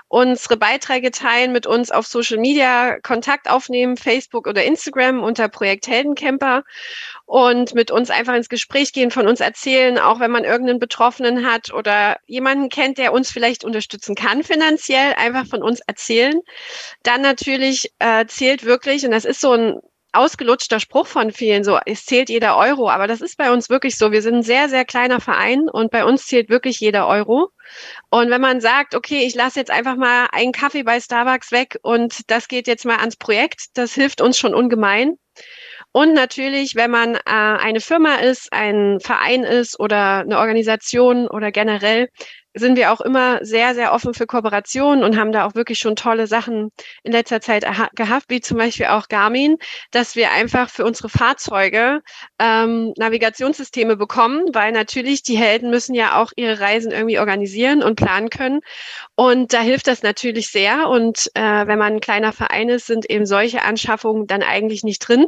[0.09, 5.87] unsere Beiträge teilen, mit uns auf Social Media Kontakt aufnehmen, Facebook oder Instagram unter Projekt
[5.87, 6.63] Heldencamper
[7.27, 11.45] und mit uns einfach ins Gespräch gehen, von uns erzählen, auch wenn man irgendeinen Betroffenen
[11.45, 16.39] hat oder jemanden kennt, der uns vielleicht unterstützen kann finanziell, einfach von uns erzählen.
[17.03, 19.81] Dann natürlich äh, zählt wirklich, und das ist so ein
[20.13, 23.97] ausgelutschter Spruch von vielen, so es zählt jeder Euro, aber das ist bei uns wirklich
[23.97, 24.13] so.
[24.13, 27.49] Wir sind ein sehr, sehr kleiner Verein und bei uns zählt wirklich jeder Euro.
[28.09, 31.77] Und wenn man sagt, okay, ich lasse jetzt einfach mal einen Kaffee bei Starbucks weg
[31.81, 35.17] und das geht jetzt mal ans Projekt, das hilft uns schon ungemein.
[35.91, 41.51] Und natürlich, wenn man äh, eine Firma ist, ein Verein ist oder eine Organisation oder
[41.51, 42.09] generell,
[42.59, 45.95] sind wir auch immer sehr, sehr offen für Kooperationen und haben da auch wirklich schon
[45.95, 46.71] tolle Sachen
[47.03, 49.57] in letzter Zeit gehabt, wie zum Beispiel auch Garmin,
[49.91, 52.01] dass wir einfach für unsere Fahrzeuge
[52.39, 57.95] ähm, Navigationssysteme bekommen, weil natürlich die Helden müssen ja auch ihre Reisen irgendwie organisieren und
[57.95, 58.61] planen können.
[59.15, 60.89] Und da hilft das natürlich sehr.
[60.89, 64.99] Und äh, wenn man ein kleiner Verein ist, sind eben solche Anschaffungen dann eigentlich nicht
[64.99, 65.27] drin.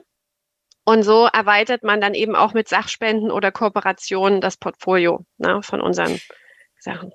[0.90, 5.82] Und so erweitert man dann eben auch mit Sachspenden oder Kooperationen das Portfolio ne, von
[5.82, 6.20] unseren
[6.80, 7.12] Sachen.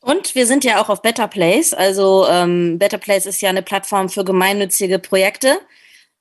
[0.00, 1.74] Und wir sind ja auch auf Better Place.
[1.74, 5.60] Also ähm, Better Place ist ja eine Plattform für gemeinnützige Projekte.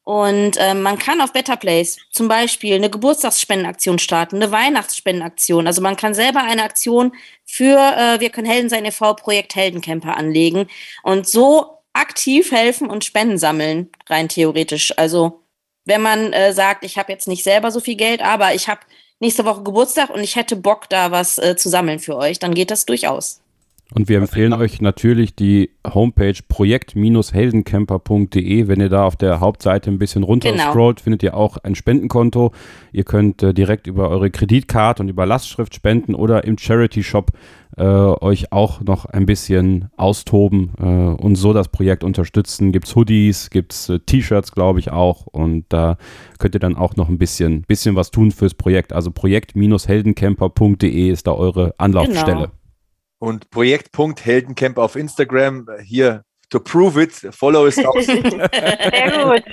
[0.04, 5.68] Und ähm, man kann auf Better Place zum Beispiel eine Geburtstagsspendenaktion starten, eine Weihnachtsspendenaktion.
[5.68, 7.14] Also man kann selber eine Aktion
[7.46, 9.14] für äh, Wir können Helden sein e.V.
[9.14, 10.68] Projekt Heldencamper anlegen
[11.02, 14.98] und so aktiv helfen und Spenden sammeln, rein theoretisch.
[14.98, 15.43] Also
[15.86, 18.82] wenn man äh, sagt, ich habe jetzt nicht selber so viel Geld, aber ich habe
[19.20, 22.54] nächste Woche Geburtstag und ich hätte Bock, da was äh, zu sammeln für euch, dann
[22.54, 23.43] geht das durchaus.
[23.96, 28.68] Und wir empfehlen euch natürlich die Homepage projekt-heldencamper.de.
[28.68, 30.72] Wenn ihr da auf der Hauptseite ein bisschen runter genau.
[30.72, 32.54] scrollt, findet ihr auch ein Spendenkonto.
[32.92, 37.34] Ihr könnt äh, direkt über eure Kreditkarte und über Lastschrift spenden oder im Charity Shop
[37.78, 40.86] äh, euch auch noch ein bisschen austoben äh,
[41.22, 42.72] und so das Projekt unterstützen.
[42.72, 45.28] Gibt es Hoodies, gibt es äh, T-Shirts, glaube ich auch.
[45.28, 45.98] Und da
[46.40, 48.92] könnt ihr dann auch noch ein bisschen, bisschen was tun fürs Projekt.
[48.92, 52.34] Also projekt-heldencamper.de ist da eure Anlaufstelle.
[52.34, 52.48] Genau.
[53.24, 57.98] Und Projekt.heldencamp auf Instagram, hier to prove it, follow us auch.
[58.02, 58.20] Sehr
[59.24, 59.44] gut.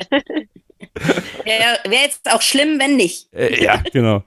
[1.44, 3.32] Wäre jetzt auch schlimm, wenn nicht.
[3.32, 4.24] Äh, ja, genau.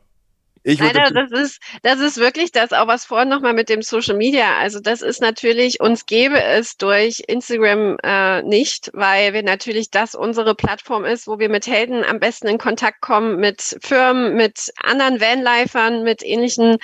[0.66, 4.16] Ich Nein, das ist, das ist wirklich das, auch was vorhin nochmal mit dem Social
[4.16, 4.58] Media.
[4.60, 10.16] Also das ist natürlich, uns gäbe es durch Instagram äh, nicht, weil wir natürlich das
[10.16, 14.72] unsere Plattform ist, wo wir mit Helden am besten in Kontakt kommen, mit Firmen, mit
[14.82, 16.78] anderen Vanlifern, mit ähnlichen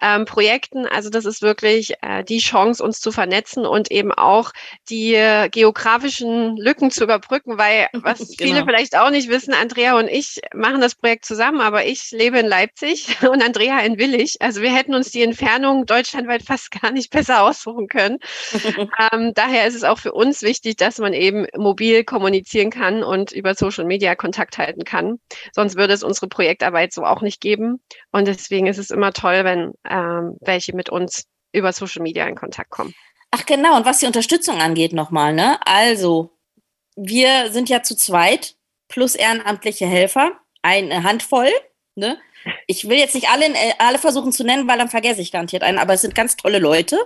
[0.00, 0.86] ähm, Projekten.
[0.86, 4.52] Also das ist wirklich äh, die Chance, uns zu vernetzen und eben auch
[4.88, 8.36] die äh, geografischen Lücken zu überbrücken, weil was genau.
[8.38, 12.38] viele vielleicht auch nicht wissen, Andrea und ich machen das Projekt zusammen, aber ich lebe
[12.38, 14.36] in Leipzig und Andrea in Willig.
[14.40, 18.18] Also wir hätten uns die Entfernung deutschlandweit fast gar nicht besser aussuchen können.
[19.12, 23.32] ähm, daher ist es auch für uns wichtig, dass man eben mobil kommunizieren kann und
[23.32, 25.18] über Social Media Kontakt halten kann.
[25.52, 27.80] Sonst würde es unsere Projektarbeit so auch nicht geben.
[28.12, 32.34] Und deswegen ist es immer toll, wenn ähm, welche mit uns über Social Media in
[32.34, 32.94] Kontakt kommen.
[33.30, 35.58] Ach genau, und was die Unterstützung angeht nochmal, ne?
[35.66, 36.30] Also,
[36.94, 38.56] wir sind ja zu zweit
[38.88, 41.50] plus ehrenamtliche Helfer, eine Handvoll,
[41.96, 42.18] ne?
[42.66, 45.62] Ich will jetzt nicht alle, äh, alle versuchen zu nennen, weil dann vergesse ich garantiert
[45.62, 46.98] einen, aber es sind ganz tolle Leute.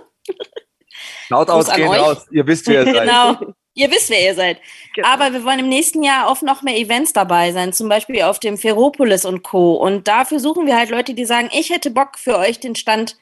[1.29, 2.25] Laut aus, gehen raus.
[2.31, 3.03] Ihr wisst, wer ihr seid.
[3.05, 3.53] genau.
[3.73, 4.59] Ihr wisst, wer ihr seid.
[4.95, 5.07] Genau.
[5.07, 8.37] Aber wir wollen im nächsten Jahr auf noch mehr Events dabei sein, zum Beispiel auf
[8.39, 9.75] dem Ferropolis und Co.
[9.75, 13.17] Und dafür suchen wir halt Leute, die sagen, ich hätte Bock für euch den Stand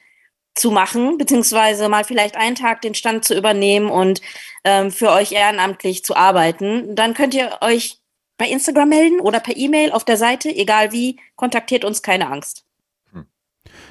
[0.56, 4.20] zu machen, beziehungsweise mal vielleicht einen Tag den Stand zu übernehmen und
[4.64, 7.99] ähm, für euch ehrenamtlich zu arbeiten, dann könnt ihr euch
[8.40, 12.64] bei Instagram melden oder per E-Mail auf der Seite, egal wie, kontaktiert uns, keine Angst.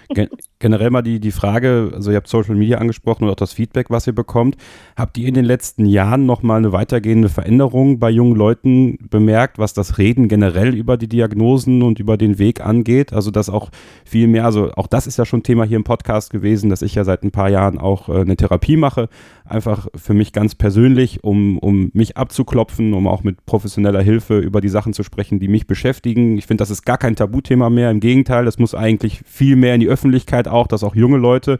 [0.10, 0.28] Gen
[0.60, 3.90] generell mal die, die Frage, also ihr habt Social Media angesprochen und auch das Feedback,
[3.90, 4.58] was ihr bekommt.
[4.98, 9.74] Habt ihr in den letzten Jahren nochmal eine weitergehende Veränderung bei jungen Leuten bemerkt, was
[9.74, 13.14] das Reden generell über die Diagnosen und über den Weg angeht?
[13.14, 13.70] Also dass auch
[14.04, 16.94] viel mehr, also auch das ist ja schon Thema hier im Podcast gewesen, dass ich
[16.94, 19.08] ja seit ein paar Jahren auch äh, eine Therapie mache,
[19.46, 24.60] einfach für mich ganz persönlich, um, um mich abzuklopfen, um auch mit professioneller Hilfe über
[24.60, 26.38] die Sachen zu sprechen, die mich beschäftigen.
[26.38, 27.90] Ich finde, das ist gar kein Tabuthema mehr.
[27.92, 31.60] Im Gegenteil, das muss eigentlich viel mehr in die Öffentlichkeit auch, dass auch junge Leute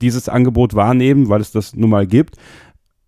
[0.00, 2.36] dieses Angebot wahrnehmen, weil es das nun mal gibt.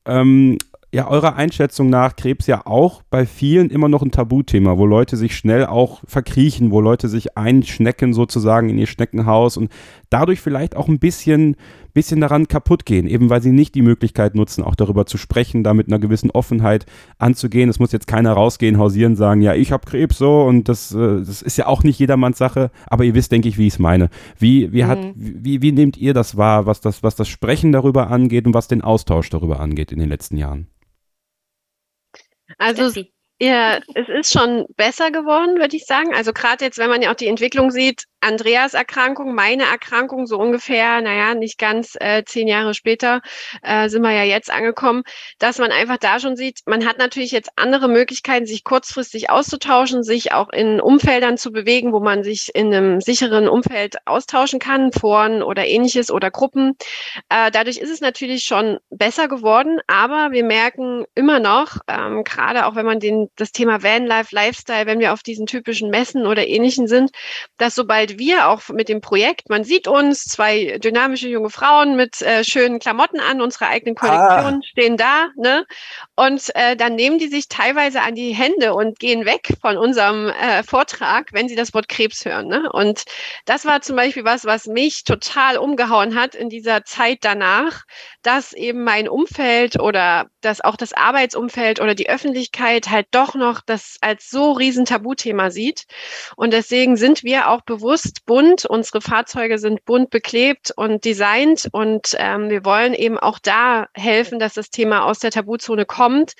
[0.06, 0.58] Ähm,
[0.90, 5.18] ja, eurer Einschätzung nach Krebs ja auch bei vielen immer noch ein Tabuthema, wo Leute
[5.18, 9.70] sich schnell auch verkriechen, wo Leute sich einschnecken sozusagen in ihr Schneckenhaus und
[10.08, 11.56] dadurch vielleicht auch ein bisschen,
[11.92, 15.62] bisschen daran kaputt gehen, eben weil sie nicht die Möglichkeit nutzen, auch darüber zu sprechen,
[15.62, 16.86] da mit einer gewissen Offenheit
[17.18, 17.68] anzugehen.
[17.68, 21.18] Es muss jetzt keiner rausgehen, hausieren, sagen, ja, ich habe Krebs so und das, äh,
[21.18, 23.78] das ist ja auch nicht jedermanns Sache, aber ihr wisst, denke ich, wie ich es
[23.78, 24.08] meine.
[24.38, 25.12] Wie, wie, hat, mhm.
[25.16, 28.68] wie, wie nehmt ihr das wahr, was das, was das Sprechen darüber angeht und was
[28.68, 30.66] den Austausch darüber angeht in den letzten Jahren?
[32.58, 32.90] Also
[33.40, 36.12] ja, es ist schon besser geworden, würde ich sagen.
[36.12, 40.38] Also gerade jetzt, wenn man ja auch die Entwicklung sieht, Andreas Erkrankung, meine Erkrankung, so
[40.38, 43.20] ungefähr, naja, nicht ganz äh, zehn Jahre später
[43.62, 45.02] äh, sind wir ja jetzt angekommen,
[45.38, 50.02] dass man einfach da schon sieht, man hat natürlich jetzt andere Möglichkeiten, sich kurzfristig auszutauschen,
[50.02, 54.92] sich auch in Umfeldern zu bewegen, wo man sich in einem sicheren Umfeld austauschen kann,
[54.92, 56.76] Foren oder ähnliches oder Gruppen.
[57.28, 62.66] Äh, dadurch ist es natürlich schon besser geworden, aber wir merken immer noch, ähm, gerade
[62.66, 66.46] auch wenn man den, das Thema Vanlife, Lifestyle, wenn wir auf diesen typischen Messen oder
[66.46, 67.10] ähnlichen sind,
[67.58, 71.96] dass sobald halt wir auch mit dem Projekt, man sieht uns, zwei dynamische junge Frauen
[71.96, 74.66] mit äh, schönen Klamotten an, unsere eigenen Kollektionen ah.
[74.66, 75.66] stehen da, ne?
[76.16, 80.28] Und äh, dann nehmen die sich teilweise an die Hände und gehen weg von unserem
[80.28, 82.48] äh, Vortrag, wenn sie das Wort Krebs hören.
[82.48, 82.68] Ne?
[82.72, 83.04] Und
[83.44, 87.82] das war zum Beispiel was, was mich total umgehauen hat in dieser Zeit danach,
[88.22, 93.60] dass eben mein Umfeld oder dass auch das Arbeitsumfeld oder die Öffentlichkeit halt doch noch
[93.64, 95.84] das als so riesen Tabuthema sieht.
[96.36, 98.64] Und deswegen sind wir auch bewusst bunt.
[98.64, 104.38] Unsere Fahrzeuge sind bunt beklebt und designt und ähm, wir wollen eben auch da helfen,
[104.38, 106.34] dass das Thema aus der Tabuzone kommt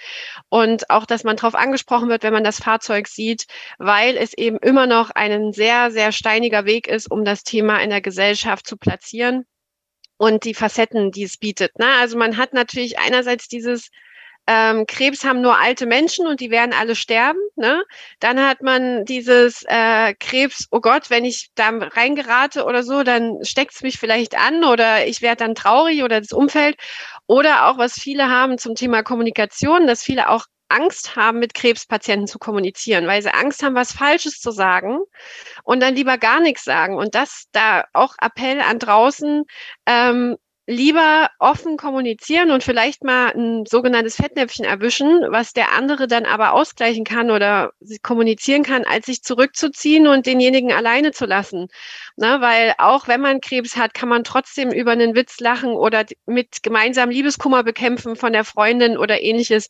[0.49, 3.47] und auch, dass man darauf angesprochen wird, wenn man das Fahrzeug sieht,
[3.79, 7.91] weil es eben immer noch ein sehr, sehr steiniger Weg ist, um das Thema in
[7.91, 9.45] der Gesellschaft zu platzieren
[10.19, 11.79] und die Facetten, die es bietet.
[11.79, 11.87] Ne?
[12.01, 13.91] Also man hat natürlich einerseits dieses
[14.51, 17.39] ähm, Krebs haben nur alte Menschen und die werden alle sterben.
[17.55, 17.85] Ne?
[18.19, 23.45] Dann hat man dieses äh, Krebs, oh Gott, wenn ich da reingerate oder so, dann
[23.45, 26.77] steckt es mich vielleicht an oder ich werde dann traurig oder das Umfeld.
[27.27, 32.27] Oder auch, was viele haben zum Thema Kommunikation, dass viele auch Angst haben, mit Krebspatienten
[32.27, 35.01] zu kommunizieren, weil sie Angst haben, was Falsches zu sagen
[35.63, 36.97] und dann lieber gar nichts sagen.
[36.97, 39.45] Und das da auch Appell an draußen,
[39.87, 40.37] ähm,
[40.69, 46.53] lieber offen kommunizieren und vielleicht mal ein sogenanntes Fettnäpfchen erwischen, was der andere dann aber
[46.53, 47.71] ausgleichen kann oder
[48.03, 51.69] kommunizieren kann, als sich zurückzuziehen und denjenigen alleine zu lassen.
[52.17, 56.05] Na, weil auch wenn man Krebs hat, kann man trotzdem über einen Witz lachen oder
[56.27, 59.69] mit gemeinsam Liebeskummer bekämpfen von der Freundin oder ähnliches.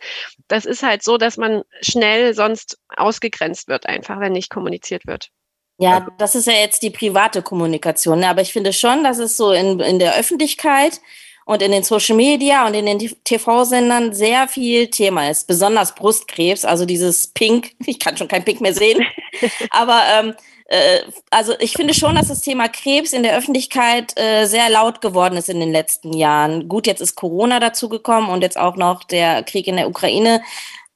[0.48, 5.30] Das ist halt so, dass man schnell sonst ausgegrenzt wird, einfach wenn nicht kommuniziert wird.
[5.78, 8.20] Ja, also das ist ja jetzt die private Kommunikation.
[8.20, 8.28] Ne?
[8.28, 11.00] Aber ich finde schon, dass es so in, in der Öffentlichkeit
[11.44, 15.46] und in den Social Media und in den TV-Sendern sehr viel Thema ist.
[15.46, 17.70] Besonders Brustkrebs, also dieses Pink.
[17.86, 19.02] Ich kann schon kein Pink mehr sehen.
[19.70, 20.34] Aber ähm,
[20.66, 25.00] äh, also ich finde schon, dass das Thema Krebs in der Öffentlichkeit äh, sehr laut
[25.00, 26.68] geworden ist in den letzten Jahren.
[26.68, 30.42] Gut, jetzt ist Corona dazugekommen und jetzt auch noch der Krieg in der Ukraine.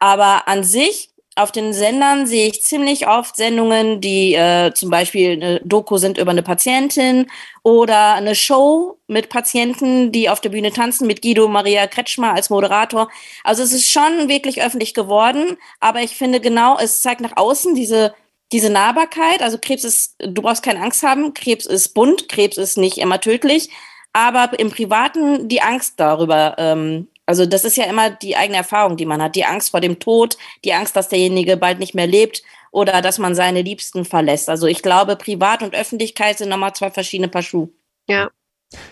[0.01, 5.33] Aber an sich auf den Sendern sehe ich ziemlich oft Sendungen, die äh, zum Beispiel
[5.33, 7.31] eine Doku sind über eine Patientin
[7.63, 12.51] oder eine Show mit Patienten, die auf der Bühne tanzen, mit Guido Maria Kretschmer als
[12.51, 13.11] Moderator.
[13.45, 17.75] Also es ist schon wirklich öffentlich geworden, aber ich finde genau, es zeigt nach außen
[17.75, 18.15] diese,
[18.53, 19.43] diese Nahbarkeit.
[19.43, 23.21] Also Krebs ist, du brauchst keine Angst haben, Krebs ist bunt, Krebs ist nicht immer
[23.21, 23.71] tödlich,
[24.13, 28.99] aber im Privaten die Angst darüber ähm, also das ist ja immer die eigene Erfahrung,
[28.99, 29.37] die man hat.
[29.37, 33.19] Die Angst vor dem Tod, die Angst, dass derjenige bald nicht mehr lebt oder dass
[33.19, 34.51] man seine Liebsten verlässt.
[34.51, 37.71] Also ich glaube, Privat und Öffentlichkeit sind nochmal zwei verschiedene Paar Schuhe.
[38.07, 38.31] Ja.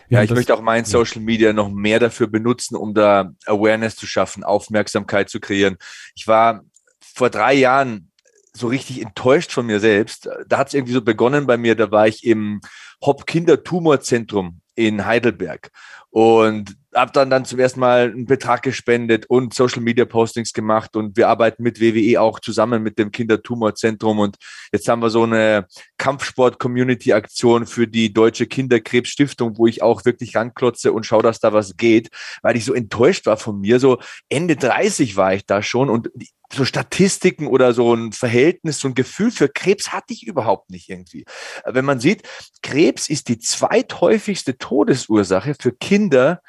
[0.08, 4.06] Ja, ich möchte auch mein Social Media noch mehr dafür benutzen, um da Awareness zu
[4.06, 5.76] schaffen, Aufmerksamkeit zu kreieren.
[6.14, 6.62] Ich war
[6.98, 8.10] vor drei Jahren
[8.54, 10.30] so richtig enttäuscht von mir selbst.
[10.48, 12.62] Da hat es irgendwie so begonnen bei mir, da war ich im
[13.04, 15.70] Hop-Kinder-Tumorzentrum in Heidelberg.
[16.08, 20.96] Und habe dann, dann zum ersten Mal einen Betrag gespendet und Social Media Postings gemacht
[20.96, 24.36] und wir arbeiten mit WWE auch zusammen mit dem Kindertumorzentrum und
[24.72, 25.66] jetzt haben wir so eine
[25.98, 31.76] Kampfsport-Community-Aktion für die Deutsche Kinderkrebsstiftung, wo ich auch wirklich ranklotze und schaue, dass da was
[31.76, 32.08] geht,
[32.42, 33.78] weil ich so enttäuscht war von mir.
[33.78, 36.10] So Ende 30 war ich da schon und
[36.52, 40.88] so Statistiken oder so ein Verhältnis, so ein Gefühl für Krebs hatte ich überhaupt nicht
[40.88, 41.24] irgendwie.
[41.64, 42.22] Wenn man sieht,
[42.62, 46.42] Krebs ist die zweithäufigste Todesursache für Kinder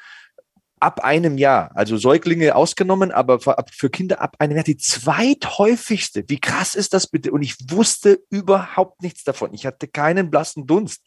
[0.82, 6.24] ab einem Jahr, also Säuglinge ausgenommen, aber für Kinder ab einem Jahr die zweithäufigste.
[6.26, 7.30] Wie krass ist das bitte?
[7.30, 9.54] Und ich wusste überhaupt nichts davon.
[9.54, 11.02] Ich hatte keinen blassen Dunst.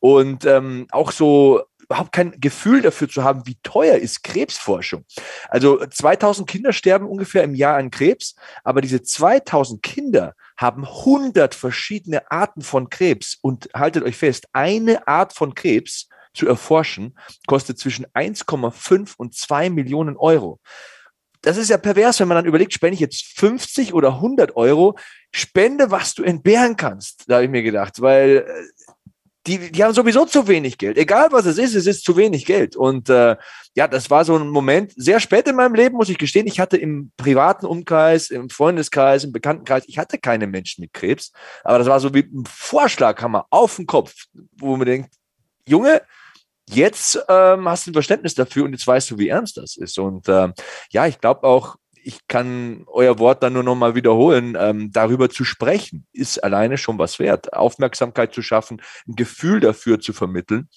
[0.00, 5.04] Und ähm, auch so überhaupt kein Gefühl dafür zu haben, wie teuer ist Krebsforschung.
[5.48, 11.54] Also 2000 Kinder sterben ungefähr im Jahr an Krebs, aber diese 2000 Kinder haben 100
[11.54, 17.78] verschiedene Arten von Krebs und haltet euch fest, eine Art von Krebs zu erforschen, kostet
[17.78, 20.60] zwischen 1,5 und 2 Millionen Euro.
[21.42, 24.98] Das ist ja pervers, wenn man dann überlegt, spende ich jetzt 50 oder 100 Euro,
[25.32, 28.82] spende, was du entbehren kannst, da habe ich mir gedacht, weil äh,
[29.46, 30.98] die, die haben sowieso zu wenig Geld.
[30.98, 32.76] Egal was es ist, es ist zu wenig Geld.
[32.76, 33.36] Und äh,
[33.74, 36.46] ja, das war so ein Moment, sehr spät in meinem Leben, muss ich gestehen.
[36.46, 41.32] Ich hatte im privaten Umkreis, im Freundeskreis, im Bekanntenkreis, ich hatte keine Menschen mit Krebs.
[41.64, 44.14] Aber das war so wie ein Vorschlaghammer auf den Kopf,
[44.58, 45.14] wo man denkt,
[45.66, 46.02] Junge,
[46.68, 49.98] jetzt ähm, hast du ein Verständnis dafür und jetzt weißt du, wie ernst das ist.
[49.98, 50.54] Und ähm,
[50.90, 55.28] ja, ich glaube auch, ich kann euer Wort dann nur noch mal wiederholen, ähm, darüber
[55.28, 57.52] zu sprechen, ist alleine schon was wert.
[57.52, 60.68] Aufmerksamkeit zu schaffen, ein Gefühl dafür zu vermitteln.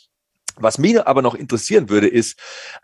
[0.56, 2.40] Was mich aber noch interessieren würde, ist,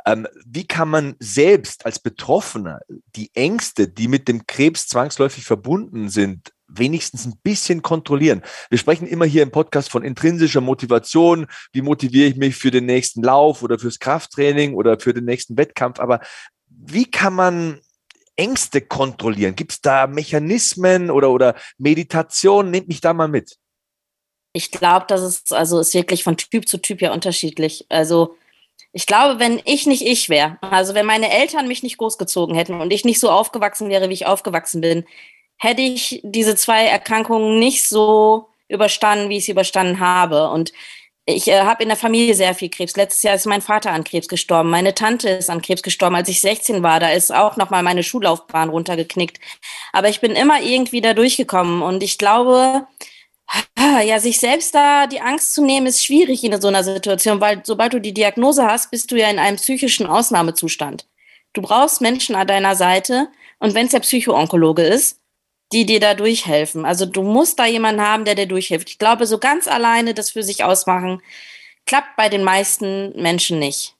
[0.05, 2.79] ähm, wie kann man selbst als Betroffener
[3.15, 8.41] die Ängste, die mit dem Krebs zwangsläufig verbunden sind, wenigstens ein bisschen kontrollieren.
[8.69, 11.47] Wir sprechen immer hier im Podcast von intrinsischer Motivation.
[11.71, 15.57] Wie motiviere ich mich für den nächsten Lauf oder fürs Krafttraining oder für den nächsten
[15.57, 15.99] Wettkampf?
[15.99, 16.21] Aber
[16.67, 17.81] wie kann man
[18.35, 19.55] Ängste kontrollieren?
[19.55, 22.71] Gibt es da Mechanismen oder, oder Meditation?
[22.71, 23.57] Nehmt mich da mal mit.
[24.53, 27.85] Ich glaube, das ist, also ist wirklich von Typ zu Typ ja unterschiedlich.
[27.89, 28.35] Also
[28.91, 32.81] ich glaube, wenn ich nicht ich wäre, also wenn meine Eltern mich nicht großgezogen hätten
[32.81, 35.05] und ich nicht so aufgewachsen wäre, wie ich aufgewachsen bin,
[35.59, 40.49] hätte ich diese zwei Erkrankungen nicht so überstanden, wie ich sie überstanden habe.
[40.49, 40.71] Und
[41.25, 42.95] ich äh, habe in der Familie sehr viel Krebs.
[42.95, 44.69] Letztes Jahr ist mein Vater an Krebs gestorben.
[44.69, 46.99] Meine Tante ist an Krebs gestorben, als ich 16 war.
[46.99, 49.39] Da ist auch noch mal meine Schullaufbahn runtergeknickt.
[49.93, 51.81] Aber ich bin immer irgendwie da durchgekommen.
[51.81, 52.87] Und ich glaube,
[54.05, 57.61] ja, sich selbst da die Angst zu nehmen, ist schwierig in so einer Situation, weil
[57.63, 61.05] sobald du die Diagnose hast, bist du ja in einem psychischen Ausnahmezustand.
[61.53, 63.27] Du brauchst Menschen an deiner Seite.
[63.59, 65.18] Und wenn es der Psychoonkologe ist,
[65.71, 66.85] die dir da durchhelfen.
[66.85, 68.89] Also du musst da jemanden haben, der dir durchhilft.
[68.89, 71.21] Ich glaube, so ganz alleine das für sich ausmachen,
[71.85, 73.95] klappt bei den meisten Menschen nicht.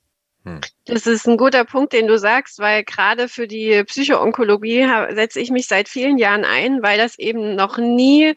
[0.45, 0.61] Hm.
[0.85, 5.51] Das ist ein guter Punkt, den du sagst, weil gerade für die Psychoonkologie setze ich
[5.51, 8.35] mich seit vielen Jahren ein, weil das eben noch nie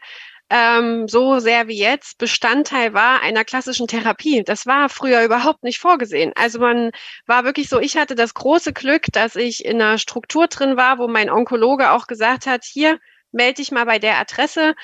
[0.49, 4.43] ähm, so sehr wie jetzt Bestandteil war einer klassischen Therapie.
[4.43, 6.31] Das war früher überhaupt nicht vorgesehen.
[6.35, 6.91] Also man
[7.25, 10.99] war wirklich so, ich hatte das große Glück, dass ich in einer Struktur drin war,
[10.99, 12.99] wo mein Onkologe auch gesagt hat, hier,
[13.33, 14.75] melde dich mal bei der Adresse.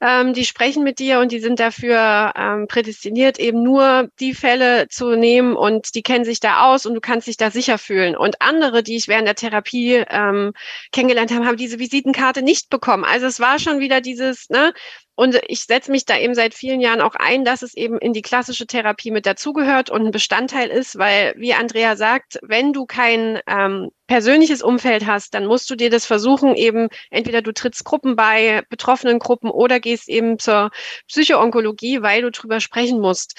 [0.00, 4.88] Ähm, die sprechen mit dir und die sind dafür ähm, prädestiniert, eben nur die Fälle
[4.88, 8.16] zu nehmen und die kennen sich da aus und du kannst dich da sicher fühlen.
[8.16, 10.52] Und andere, die ich während der Therapie ähm,
[10.92, 13.04] kennengelernt habe, haben diese Visitenkarte nicht bekommen.
[13.04, 14.72] Also es war schon wieder dieses, ne,
[15.20, 18.14] und ich setze mich da eben seit vielen Jahren auch ein, dass es eben in
[18.14, 22.86] die klassische Therapie mit dazugehört und ein Bestandteil ist, weil, wie Andrea sagt, wenn du
[22.86, 27.84] kein ähm, persönliches Umfeld hast, dann musst du dir das versuchen, eben entweder du trittst
[27.84, 30.70] Gruppen bei, betroffenen Gruppen oder gehst eben zur
[31.06, 33.38] Psychoonkologie, weil du drüber sprechen musst.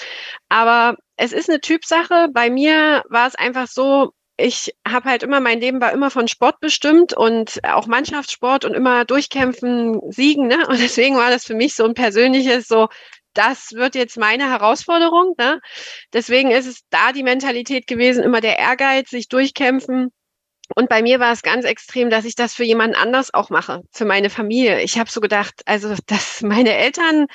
[0.50, 2.28] Aber es ist eine Typsache.
[2.32, 4.12] Bei mir war es einfach so,
[4.42, 8.74] ich habe halt immer, mein Leben war immer von Sport bestimmt und auch Mannschaftssport und
[8.74, 10.48] immer durchkämpfen, siegen.
[10.48, 10.68] Ne?
[10.68, 12.90] Und deswegen war das für mich so ein persönliches, so,
[13.34, 15.36] das wird jetzt meine Herausforderung.
[15.38, 15.60] Ne?
[16.14, 20.12] Deswegen ist es da die Mentalität gewesen, immer der Ehrgeiz, sich durchkämpfen.
[20.76, 23.82] Und bei mir war es ganz extrem, dass ich das für jemanden anders auch mache,
[23.92, 24.82] für meine Familie.
[24.82, 27.28] Ich habe so gedacht, also dass meine Eltern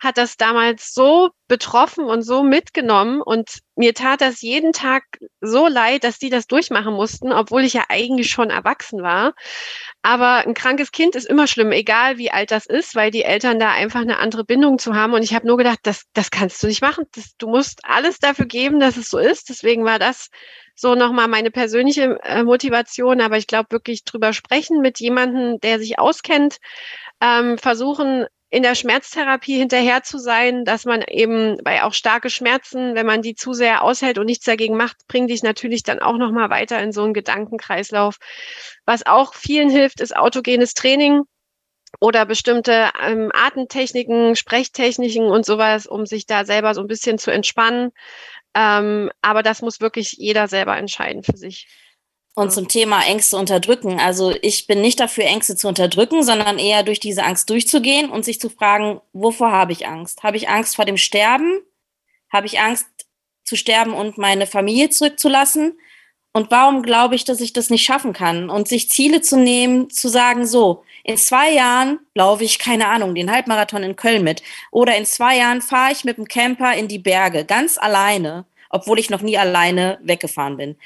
[0.00, 5.04] hat das damals so betroffen und so mitgenommen und mir tat das jeden Tag
[5.40, 9.34] so leid, dass die das durchmachen mussten, obwohl ich ja eigentlich schon erwachsen war.
[10.02, 13.58] Aber ein krankes Kind ist immer schlimm, egal wie alt das ist, weil die Eltern
[13.58, 15.12] da einfach eine andere Bindung zu haben.
[15.14, 17.06] Und ich habe nur gedacht, das, das kannst du nicht machen.
[17.14, 19.48] Das, du musst alles dafür geben, dass es so ist.
[19.48, 20.28] Deswegen war das
[20.74, 23.20] so nochmal meine persönliche äh, Motivation.
[23.20, 26.58] Aber ich glaube wirklich drüber sprechen mit jemandem, der sich auskennt,
[27.20, 32.94] ähm, versuchen, in der Schmerztherapie hinterher zu sein, dass man eben bei auch starke Schmerzen,
[32.94, 36.16] wenn man die zu sehr aushält und nichts dagegen macht, bringt dich natürlich dann auch
[36.16, 38.18] noch mal weiter in so einen Gedankenkreislauf.
[38.86, 41.22] Was auch vielen hilft, ist autogenes Training
[41.98, 47.32] oder bestimmte ähm, Atemtechniken, Sprechtechniken und sowas, um sich da selber so ein bisschen zu
[47.32, 47.90] entspannen.
[48.54, 51.66] Ähm, aber das muss wirklich jeder selber entscheiden für sich.
[52.36, 54.00] Und zum Thema Ängste unterdrücken.
[54.00, 58.24] Also ich bin nicht dafür, Ängste zu unterdrücken, sondern eher durch diese Angst durchzugehen und
[58.24, 60.24] sich zu fragen, wovor habe ich Angst?
[60.24, 61.60] Habe ich Angst vor dem Sterben?
[62.32, 62.86] Habe ich Angst
[63.44, 65.78] zu sterben und meine Familie zurückzulassen?
[66.32, 68.50] Und warum glaube ich, dass ich das nicht schaffen kann?
[68.50, 73.14] Und sich Ziele zu nehmen, zu sagen, so, in zwei Jahren laufe ich, keine Ahnung,
[73.14, 74.42] den Halbmarathon in Köln mit.
[74.72, 78.98] Oder in zwei Jahren fahre ich mit dem Camper in die Berge, ganz alleine, obwohl
[78.98, 80.76] ich noch nie alleine weggefahren bin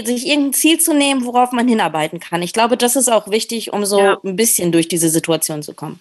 [0.00, 2.42] sich irgendein Ziel zu nehmen, worauf man hinarbeiten kann.
[2.42, 4.18] Ich glaube, das ist auch wichtig, um so ja.
[4.24, 6.00] ein bisschen durch diese Situation zu kommen.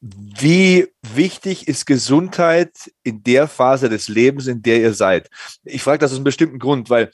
[0.00, 5.30] Wie wichtig ist Gesundheit in der Phase des Lebens, in der ihr seid?
[5.64, 7.10] Ich frage das aus einem bestimmten Grund, weil,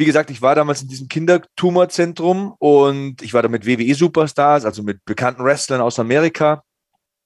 [0.00, 4.82] wie gesagt, ich war damals in diesem Kindertumorzentrum und ich war da mit WWE-Superstars, also
[4.82, 6.64] mit bekannten Wrestlern aus Amerika.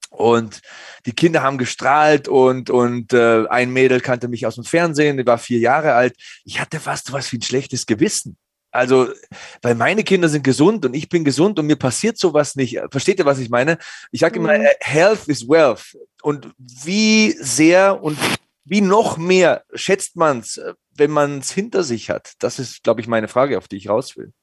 [0.09, 0.61] Und
[1.05, 5.25] die Kinder haben gestrahlt und, und äh, ein Mädel kannte mich aus dem Fernsehen, die
[5.25, 6.15] war vier Jahre alt.
[6.43, 8.37] Ich hatte fast was wie ein schlechtes Gewissen.
[8.71, 9.07] Also,
[9.61, 12.77] weil meine Kinder sind gesund und ich bin gesund und mir passiert sowas nicht.
[12.91, 13.77] Versteht ihr, was ich meine?
[14.11, 14.65] Ich sage immer, mhm.
[14.81, 15.97] Health is Wealth.
[16.21, 18.17] Und wie sehr und
[18.65, 20.59] wie noch mehr schätzt man es,
[20.95, 22.33] wenn man es hinter sich hat?
[22.39, 24.33] Das ist, glaube ich, meine Frage, auf die ich raus will.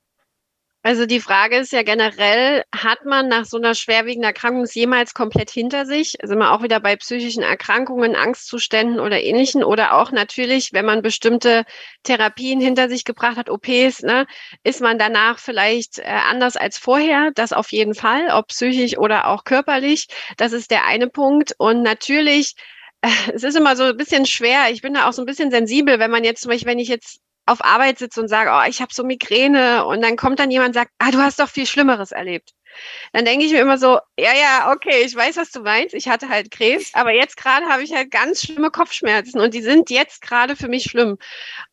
[0.85, 5.49] Also die Frage ist ja generell, hat man nach so einer schwerwiegenden Erkrankung jemals komplett
[5.49, 6.17] hinter sich?
[6.21, 9.63] Sind wir auch wieder bei psychischen Erkrankungen, Angstzuständen oder ähnlichen?
[9.63, 11.65] Oder auch natürlich, wenn man bestimmte
[12.03, 14.27] Therapien hinter sich gebracht hat, OPs, ne,
[14.65, 17.31] ist man danach vielleicht äh, anders als vorher?
[17.37, 20.09] Das auf jeden Fall, ob psychisch oder auch körperlich.
[20.37, 21.55] Das ist der eine Punkt.
[21.59, 22.57] Und natürlich
[23.35, 24.71] es ist immer so ein bisschen schwer.
[24.71, 26.89] Ich bin da auch so ein bisschen sensibel, wenn man jetzt zum Beispiel, wenn ich
[26.89, 30.51] jetzt auf Arbeit sitze und sage, oh, ich habe so Migräne und dann kommt dann
[30.51, 32.53] jemand und sagt, ah, du hast doch viel Schlimmeres erlebt.
[33.13, 35.93] Dann denke ich mir immer so, ja, ja, okay, ich weiß, was du meinst.
[35.95, 39.61] Ich hatte halt Krebs, aber jetzt gerade habe ich halt ganz schlimme Kopfschmerzen und die
[39.61, 41.19] sind jetzt gerade für mich schlimm.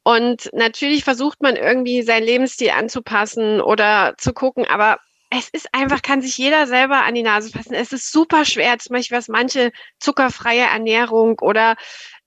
[0.03, 4.97] Und natürlich versucht man irgendwie seinen Lebensstil anzupassen oder zu gucken, aber
[5.30, 7.73] es ist einfach, kann sich jeder selber an die Nase fassen.
[7.73, 11.75] Es ist super schwer, zum Beispiel was manche zuckerfreie Ernährung oder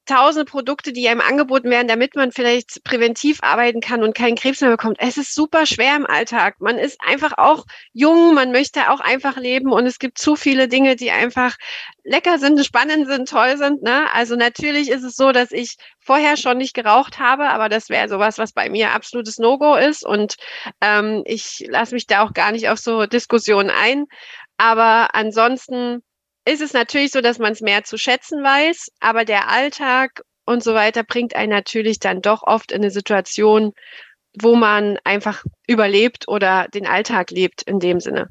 [0.06, 4.60] tausend Produkte, die einem angeboten werden, damit man vielleicht präventiv arbeiten kann und keinen Krebs
[4.60, 4.96] mehr bekommt.
[5.00, 6.56] Es ist super schwer im Alltag.
[6.60, 10.66] Man ist einfach auch jung, man möchte auch einfach leben und es gibt zu viele
[10.68, 11.56] Dinge, die einfach
[12.04, 13.82] lecker sind, spannend sind, toll sind.
[13.82, 14.12] Ne?
[14.12, 18.08] Also natürlich ist es so, dass ich vorher schon nicht geraucht habe, aber das wäre
[18.08, 20.34] sowas, was bei mir absolutes No-Go ist und
[20.80, 24.06] ähm, ich lasse mich da auch gar nicht auf so Diskussionen ein.
[24.56, 26.02] Aber ansonsten
[26.44, 30.62] ist es natürlich so, dass man es mehr zu schätzen weiß, aber der Alltag und
[30.62, 33.72] so weiter bringt einen natürlich dann doch oft in eine Situation,
[34.40, 38.28] wo man einfach überlebt oder den Alltag lebt in dem Sinne.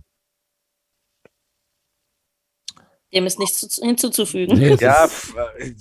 [3.14, 4.58] Dem ist nichts hinzuzufügen.
[4.58, 5.72] Nee, ja, äh,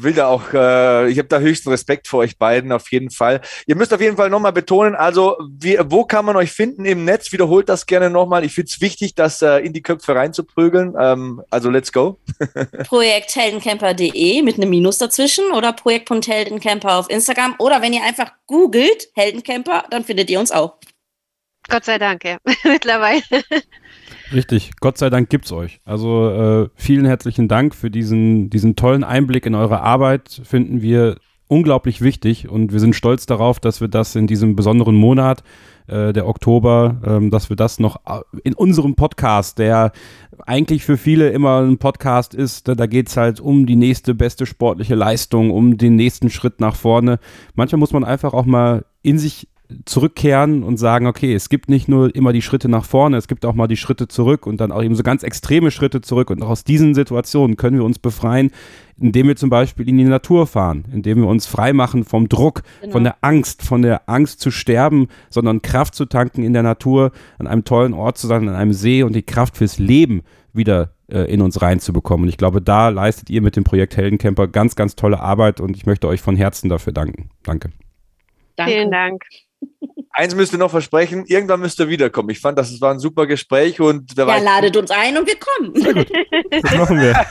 [0.00, 3.42] will da auch, äh, ich habe da höchsten Respekt vor euch beiden auf jeden Fall.
[3.66, 7.04] Ihr müsst auf jeden Fall nochmal betonen, also wie, wo kann man euch finden im
[7.04, 7.30] Netz?
[7.32, 8.42] Wiederholt das gerne nochmal.
[8.44, 10.94] Ich finde es wichtig, das äh, in die Köpfe reinzuprügeln.
[10.98, 12.18] Ähm, also let's go.
[12.84, 19.84] Projektheldencamper.de mit einem Minus dazwischen oder Projekt.heldencamper auf Instagram oder wenn ihr einfach googelt Heldencamper,
[19.90, 20.78] dann findet ihr uns auch.
[21.68, 23.22] Gott sei Dank, ja, mittlerweile.
[24.32, 25.80] Richtig, Gott sei Dank gibt's euch.
[25.84, 31.16] Also äh, vielen herzlichen Dank für diesen, diesen tollen Einblick in eure Arbeit, finden wir
[31.48, 35.42] unglaublich wichtig und wir sind stolz darauf, dass wir das in diesem besonderen Monat,
[35.86, 39.92] äh, der Oktober, ähm, dass wir das noch äh, in unserem Podcast, der
[40.46, 44.44] eigentlich für viele immer ein Podcast ist, da, da geht's halt um die nächste beste
[44.44, 47.18] sportliche Leistung, um den nächsten Schritt nach vorne.
[47.54, 49.48] Manchmal muss man einfach auch mal in sich
[49.84, 53.44] zurückkehren und sagen, okay, es gibt nicht nur immer die Schritte nach vorne, es gibt
[53.44, 56.30] auch mal die Schritte zurück und dann auch eben so ganz extreme Schritte zurück.
[56.30, 58.50] Und auch aus diesen Situationen können wir uns befreien,
[58.98, 62.92] indem wir zum Beispiel in die Natur fahren, indem wir uns freimachen vom Druck, genau.
[62.92, 67.12] von der Angst, von der Angst zu sterben, sondern Kraft zu tanken in der Natur,
[67.38, 70.92] an einem tollen Ort zu sein, an einem See und die Kraft fürs Leben wieder
[71.08, 72.24] äh, in uns reinzubekommen.
[72.24, 75.76] Und ich glaube, da leistet ihr mit dem Projekt Heldencamper ganz, ganz tolle Arbeit und
[75.76, 77.30] ich möchte euch von Herzen dafür danken.
[77.42, 77.70] Danke.
[78.56, 78.72] Danke.
[78.72, 79.22] Vielen Dank.
[80.10, 82.30] Eins müsst ihr noch versprechen, irgendwann müsst ihr wiederkommen.
[82.30, 85.28] Ich fand, das war ein super Gespräch und wer ja, weiß, ladet uns ein und
[85.28, 85.80] wir kommen.
[85.80, 86.10] Sehr gut.
[86.50, 87.26] Das machen wir.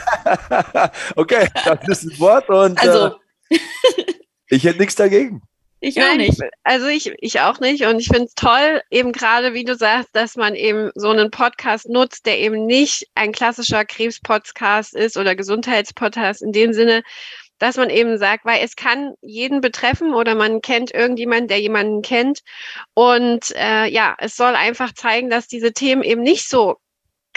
[1.17, 3.17] okay, das ist ein Wort und also.
[3.49, 3.57] Äh,
[4.47, 5.41] ich hätte nichts dagegen.
[5.79, 6.41] Ich Nein, auch nicht.
[6.63, 7.85] Also ich, ich auch nicht.
[7.85, 11.29] Und ich finde es toll, eben gerade, wie du sagst, dass man eben so einen
[11.29, 17.03] Podcast nutzt, der eben nicht ein klassischer Krebs-Podcast ist oder Gesundheitspodcast in dem Sinne,
[17.59, 22.01] dass man eben sagt, weil es kann jeden betreffen oder man kennt irgendjemanden, der jemanden
[22.01, 22.41] kennt.
[22.93, 26.77] Und äh, ja, es soll einfach zeigen, dass diese Themen eben nicht so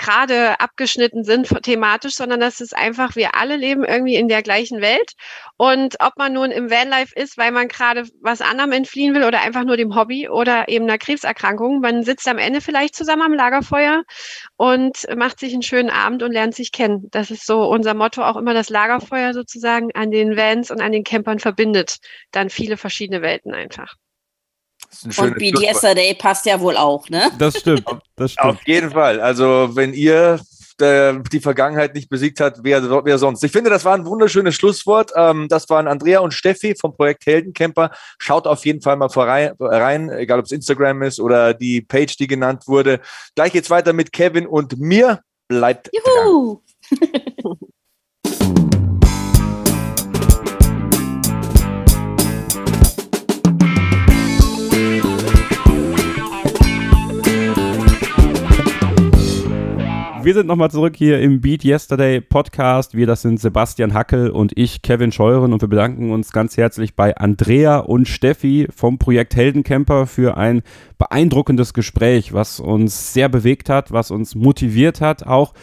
[0.01, 4.81] gerade abgeschnitten sind thematisch, sondern dass es einfach, wir alle leben irgendwie in der gleichen
[4.81, 5.13] Welt.
[5.59, 9.43] Und ob man nun im Vanlife ist, weil man gerade was anderem entfliehen will oder
[9.43, 13.35] einfach nur dem Hobby oder eben einer Krebserkrankung, man sitzt am Ende vielleicht zusammen am
[13.35, 14.03] Lagerfeuer
[14.57, 17.09] und macht sich einen schönen Abend und lernt sich kennen.
[17.11, 20.93] Das ist so unser Motto, auch immer das Lagerfeuer sozusagen an den Vans und an
[20.93, 21.99] den Campern verbindet
[22.31, 23.97] dann viele verschiedene Welten einfach.
[25.17, 27.31] Und Yesterday passt ja wohl auch, ne?
[27.39, 27.85] Das stimmt,
[28.17, 28.47] das stimmt.
[28.49, 29.21] Auf jeden Fall.
[29.21, 30.41] Also, wenn ihr
[30.81, 33.45] die Vergangenheit nicht besiegt hat, wer, wer sonst.
[33.45, 35.13] Ich finde, das war ein wunderschönes Schlusswort.
[35.15, 37.91] Ähm, das waren Andrea und Steffi vom Projekt Heldencamper.
[38.19, 42.27] Schaut auf jeden Fall mal rein, egal ob es Instagram ist oder die Page, die
[42.27, 43.01] genannt wurde.
[43.35, 45.21] Gleich geht's weiter mit Kevin und mir.
[45.49, 46.63] Bleibt Juhu!
[60.23, 62.95] Wir sind nochmal zurück hier im Beat Yesterday Podcast.
[62.95, 65.55] Wir, das sind Sebastian Hackel und ich, Kevin Scheuren.
[65.55, 70.61] Und wir bedanken uns ganz herzlich bei Andrea und Steffi vom Projekt Heldencamper für ein
[70.99, 75.55] beeindruckendes Gespräch, was uns sehr bewegt hat, was uns motiviert hat, auch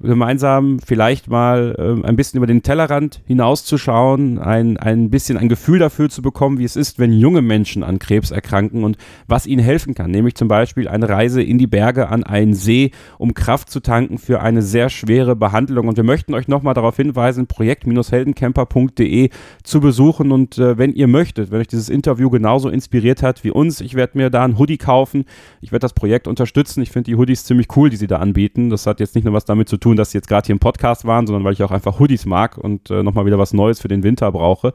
[0.00, 5.78] gemeinsam vielleicht mal äh, ein bisschen über den Tellerrand hinauszuschauen, ein, ein bisschen ein Gefühl
[5.78, 9.62] dafür zu bekommen, wie es ist, wenn junge Menschen an Krebs erkranken und was ihnen
[9.62, 10.10] helfen kann.
[10.10, 14.18] Nämlich zum Beispiel eine Reise in die Berge an einen See, um Kraft zu tanken
[14.18, 15.88] für eine sehr schwere Behandlung.
[15.88, 19.30] Und wir möchten euch nochmal darauf hinweisen, projekt-heldencamper.de
[19.62, 20.30] zu besuchen.
[20.30, 23.94] Und äh, wenn ihr möchtet, wenn euch dieses Interview genauso inspiriert hat wie uns, ich
[23.94, 25.24] werde mir da ein Hoodie kaufen.
[25.62, 26.82] Ich werde das Projekt unterstützen.
[26.82, 28.68] Ich finde die Hoodies ziemlich cool, die sie da anbieten.
[28.68, 30.54] Das hat jetzt nicht nur was damit zu tun, tun, dass sie jetzt gerade hier
[30.54, 33.52] im Podcast waren, sondern weil ich auch einfach Hoodies mag und äh, nochmal wieder was
[33.52, 34.72] Neues für den Winter brauche.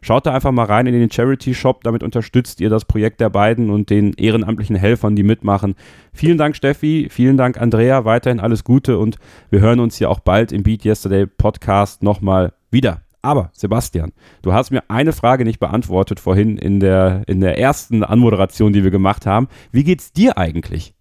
[0.00, 3.68] Schaut da einfach mal rein in den Charity-Shop, damit unterstützt ihr das Projekt der beiden
[3.68, 5.74] und den ehrenamtlichen Helfern, die mitmachen.
[6.14, 9.18] Vielen Dank, Steffi, vielen Dank, Andrea, weiterhin alles Gute und
[9.50, 13.02] wir hören uns ja auch bald im Beat Yesterday Podcast nochmal wieder.
[13.20, 18.02] Aber Sebastian, du hast mir eine Frage nicht beantwortet vorhin in der, in der ersten
[18.02, 19.48] Anmoderation, die wir gemacht haben.
[19.72, 20.94] Wie geht's dir eigentlich?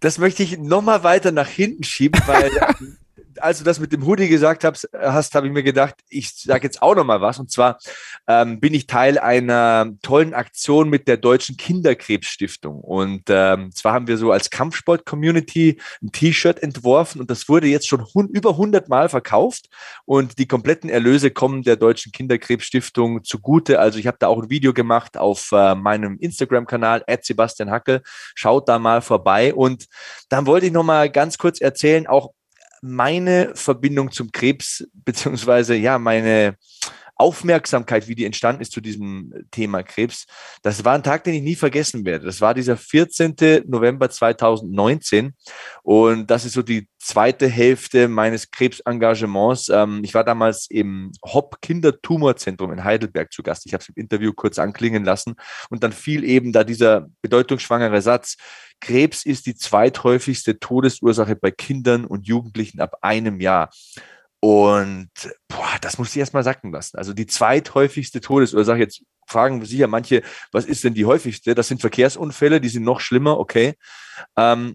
[0.00, 2.50] Das möchte ich nochmal weiter nach hinten schieben, weil
[3.38, 6.64] als du das mit dem Hoodie gesagt hast, hast habe ich mir gedacht, ich sage
[6.64, 7.38] jetzt auch noch mal was.
[7.38, 7.78] Und zwar
[8.26, 12.80] ähm, bin ich Teil einer tollen Aktion mit der Deutschen Kinderkrebsstiftung.
[12.80, 17.88] Und ähm, zwar haben wir so als Kampfsport-Community ein T-Shirt entworfen und das wurde jetzt
[17.88, 19.68] schon über 100 Mal verkauft.
[20.04, 23.78] Und die kompletten Erlöse kommen der Deutschen Kinderkrebsstiftung zugute.
[23.78, 28.02] Also ich habe da auch ein Video gemacht auf äh, meinem Instagram-Kanal, Sebastian Hackel.
[28.34, 29.54] Schaut da mal vorbei.
[29.54, 29.86] Und
[30.28, 32.32] dann wollte ich noch mal ganz kurz erzählen, auch
[32.82, 36.56] meine Verbindung zum Krebs, beziehungsweise ja, meine
[37.22, 40.26] Aufmerksamkeit, wie die entstanden ist zu diesem Thema Krebs,
[40.62, 42.26] das war ein Tag, den ich nie vergessen werde.
[42.26, 43.36] Das war dieser 14.
[43.66, 45.32] November 2019
[45.84, 49.68] und das ist so die zweite Hälfte meines Krebsengagements.
[49.68, 53.66] Ähm, ich war damals im Hopp Kindertumorzentrum in Heidelberg zu Gast.
[53.66, 55.36] Ich habe es im Interview kurz anklingen lassen
[55.70, 58.36] und dann fiel eben da dieser bedeutungsschwangere Satz,
[58.80, 63.70] Krebs ist die zweithäufigste Todesursache bei Kindern und Jugendlichen ab einem Jahr.
[64.44, 65.10] Und
[65.46, 66.98] boah, das muss ich erstmal sacken lassen.
[66.98, 71.54] Also die zweithäufigste Todesursache, jetzt fragen sicher manche, was ist denn die häufigste?
[71.54, 73.74] Das sind Verkehrsunfälle, die sind noch schlimmer, okay.
[74.36, 74.74] Ähm,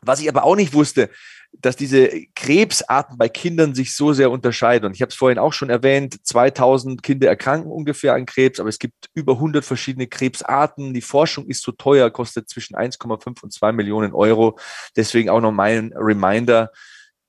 [0.00, 1.10] was ich aber auch nicht wusste,
[1.50, 4.86] dass diese Krebsarten bei Kindern sich so sehr unterscheiden.
[4.86, 8.68] Und ich habe es vorhin auch schon erwähnt, 2000 Kinder erkranken ungefähr an Krebs, aber
[8.68, 10.94] es gibt über 100 verschiedene Krebsarten.
[10.94, 14.60] Die Forschung ist so teuer, kostet zwischen 1,5 und 2 Millionen Euro.
[14.94, 16.70] Deswegen auch noch mein Reminder,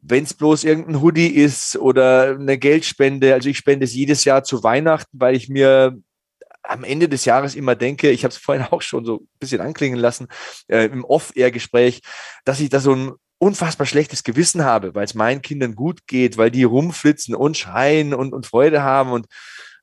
[0.02, 4.44] wenn es bloß irgendein Hoodie ist oder eine Geldspende, also ich spende es jedes Jahr
[4.44, 5.98] zu Weihnachten, weil ich mir
[6.64, 9.62] am Ende des Jahres immer denke, ich habe es vorhin auch schon so ein bisschen
[9.62, 10.28] anklingen lassen,
[10.68, 12.02] äh, im Off-Air-Gespräch,
[12.46, 16.38] dass ich da so ein unfassbar schlechtes Gewissen habe, weil es meinen Kindern gut geht,
[16.38, 19.28] weil die rumflitzen und schreien und, und Freude haben und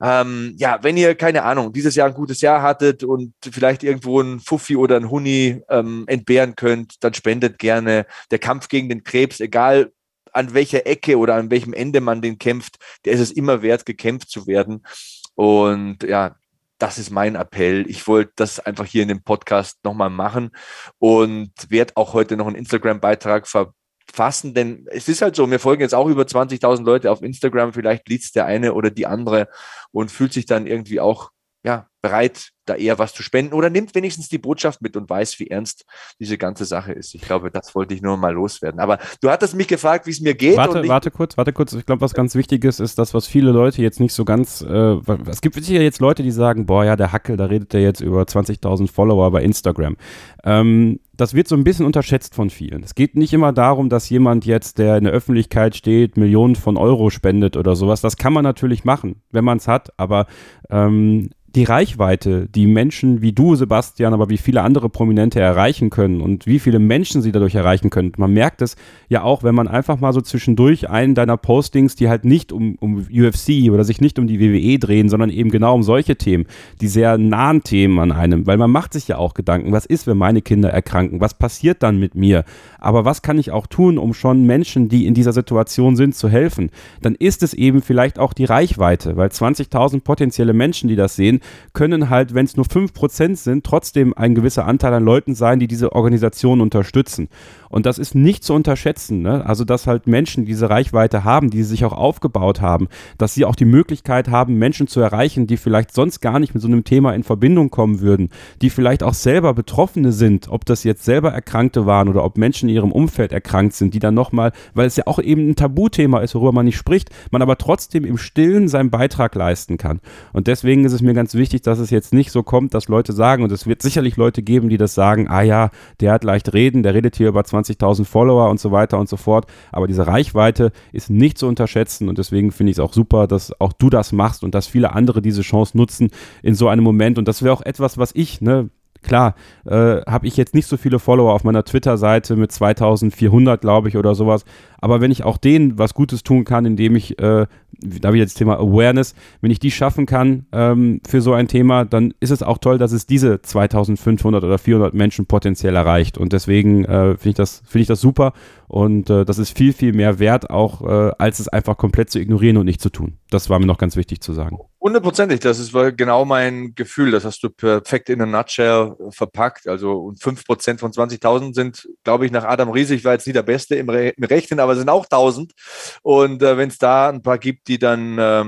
[0.02, 4.20] ähm, ja, wenn ihr, keine Ahnung, dieses Jahr ein gutes Jahr hattet und vielleicht irgendwo
[4.20, 8.04] ein Fuffi oder ein Huni ähm, entbehren könnt, dann spendet gerne.
[8.30, 9.92] Der Kampf gegen den Krebs, egal
[10.36, 13.86] an welcher Ecke oder an welchem Ende man den kämpft, der ist es immer wert,
[13.86, 14.86] gekämpft zu werden.
[15.34, 16.36] Und ja,
[16.78, 17.88] das ist mein Appell.
[17.88, 20.50] Ich wollte das einfach hier in dem Podcast nochmal machen
[20.98, 25.82] und werde auch heute noch einen Instagram-Beitrag verfassen, denn es ist halt so, mir folgen
[25.82, 29.48] jetzt auch über 20.000 Leute auf Instagram, vielleicht liest der eine oder die andere
[29.90, 31.30] und fühlt sich dann irgendwie auch
[31.64, 35.38] ja, bereit, da eher was zu spenden oder nimmt wenigstens die Botschaft mit und weiß,
[35.38, 35.84] wie ernst
[36.18, 37.14] diese ganze Sache ist.
[37.14, 38.80] Ich glaube, das wollte ich nur mal loswerden.
[38.80, 40.56] Aber du hattest mich gefragt, wie es mir geht.
[40.56, 41.72] Warte, warte kurz, warte kurz.
[41.72, 44.62] Ich glaube, was ganz wichtig ist, ist das, was viele Leute jetzt nicht so ganz.
[44.62, 44.96] Äh,
[45.28, 48.00] es gibt sicher jetzt Leute, die sagen: Boah, ja, der Hackel, da redet der jetzt
[48.00, 49.96] über 20.000 Follower bei Instagram.
[50.44, 52.82] Ähm, das wird so ein bisschen unterschätzt von vielen.
[52.82, 56.76] Es geht nicht immer darum, dass jemand jetzt, der in der Öffentlichkeit steht, Millionen von
[56.76, 58.00] Euro spendet oder sowas.
[58.02, 60.26] Das kann man natürlich machen, wenn man es hat, aber
[60.68, 66.20] ähm, die Reichweite, die Menschen wie du, Sebastian, aber wie viele andere Prominente erreichen können
[66.20, 68.12] und wie viele Menschen sie dadurch erreichen können.
[68.18, 68.76] Man merkt es
[69.08, 72.76] ja auch, wenn man einfach mal so zwischendurch einen deiner Postings, die halt nicht um,
[72.78, 76.44] um UFC oder sich nicht um die WWE drehen, sondern eben genau um solche Themen,
[76.82, 80.06] die sehr nahen Themen an einem, weil man macht sich ja auch Gedanken, was ist,
[80.06, 82.44] wenn meine Kinder erkranken, was passiert dann mit mir,
[82.78, 86.28] aber was kann ich auch tun, um schon Menschen, die in dieser Situation sind, zu
[86.28, 86.68] helfen,
[87.00, 91.40] dann ist es eben vielleicht auch die Reichweite, weil 20.000 potenzielle Menschen, die das sehen,
[91.72, 95.66] können halt, wenn es nur 5% sind, trotzdem ein gewisser Anteil an Leuten sein, die
[95.66, 97.28] diese Organisation unterstützen.
[97.68, 99.22] Und das ist nicht zu unterschätzen.
[99.22, 99.44] Ne?
[99.44, 102.88] Also, dass halt Menschen diese Reichweite haben, die sich auch aufgebaut haben,
[103.18, 106.62] dass sie auch die Möglichkeit haben, Menschen zu erreichen, die vielleicht sonst gar nicht mit
[106.62, 108.30] so einem Thema in Verbindung kommen würden,
[108.62, 112.68] die vielleicht auch selber Betroffene sind, ob das jetzt selber Erkrankte waren oder ob Menschen
[112.68, 116.20] in ihrem Umfeld erkrankt sind, die dann nochmal, weil es ja auch eben ein Tabuthema
[116.20, 120.00] ist, worüber man nicht spricht, man aber trotzdem im Stillen seinen Beitrag leisten kann.
[120.32, 123.12] Und deswegen ist es mir ganz wichtig, dass es jetzt nicht so kommt, dass Leute
[123.12, 125.70] sagen, und es wird sicherlich Leute geben, die das sagen, ah ja,
[126.00, 129.16] der hat leicht reden, der redet hier über 20.000 Follower und so weiter und so
[129.16, 129.46] fort.
[129.72, 133.58] Aber diese Reichweite ist nicht zu unterschätzen und deswegen finde ich es auch super, dass
[133.60, 136.10] auch du das machst und dass viele andere diese Chance nutzen
[136.42, 137.18] in so einem Moment.
[137.18, 138.70] Und das wäre auch etwas, was ich, ne,
[139.02, 139.34] klar,
[139.64, 143.96] äh, habe ich jetzt nicht so viele Follower auf meiner Twitter-Seite mit 2400, glaube ich,
[143.96, 144.44] oder sowas.
[144.80, 147.46] Aber wenn ich auch denen was Gutes tun kann, indem ich, äh,
[147.80, 151.84] da jetzt das Thema Awareness, wenn ich die schaffen kann ähm, für so ein Thema,
[151.84, 156.18] dann ist es auch toll, dass es diese 2500 oder 400 Menschen potenziell erreicht.
[156.18, 158.32] Und deswegen äh, finde ich, das, find ich das super.
[158.68, 162.18] Und äh, das ist viel, viel mehr wert, auch äh, als es einfach komplett zu
[162.18, 163.14] ignorieren und nicht zu tun.
[163.30, 164.58] Das war mir noch ganz wichtig zu sagen.
[164.86, 167.10] Hundertprozentig, das ist genau mein Gefühl.
[167.10, 169.66] Das hast du perfekt in a nutshell verpackt.
[169.66, 173.42] Also und 5% von 20.000 sind, glaube ich, nach Adam Riesig war jetzt nie der
[173.42, 175.54] Beste im, Re im Rechnen, aber sind auch 1000.
[176.02, 178.44] Und äh, wenn es da ein paar gibt, die dann äh,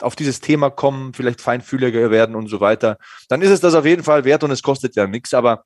[0.00, 2.96] auf dieses Thema kommen, vielleicht feinfühliger werden und so weiter,
[3.28, 5.34] dann ist es das auf jeden Fall wert und es kostet ja nichts.
[5.34, 5.64] Aber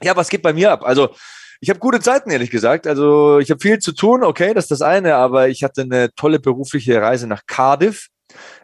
[0.00, 0.84] ja, was geht bei mir ab?
[0.84, 1.16] Also
[1.60, 2.86] ich habe gute Zeiten, ehrlich gesagt.
[2.86, 6.14] Also ich habe viel zu tun, okay, das ist das eine, aber ich hatte eine
[6.14, 8.06] tolle berufliche Reise nach Cardiff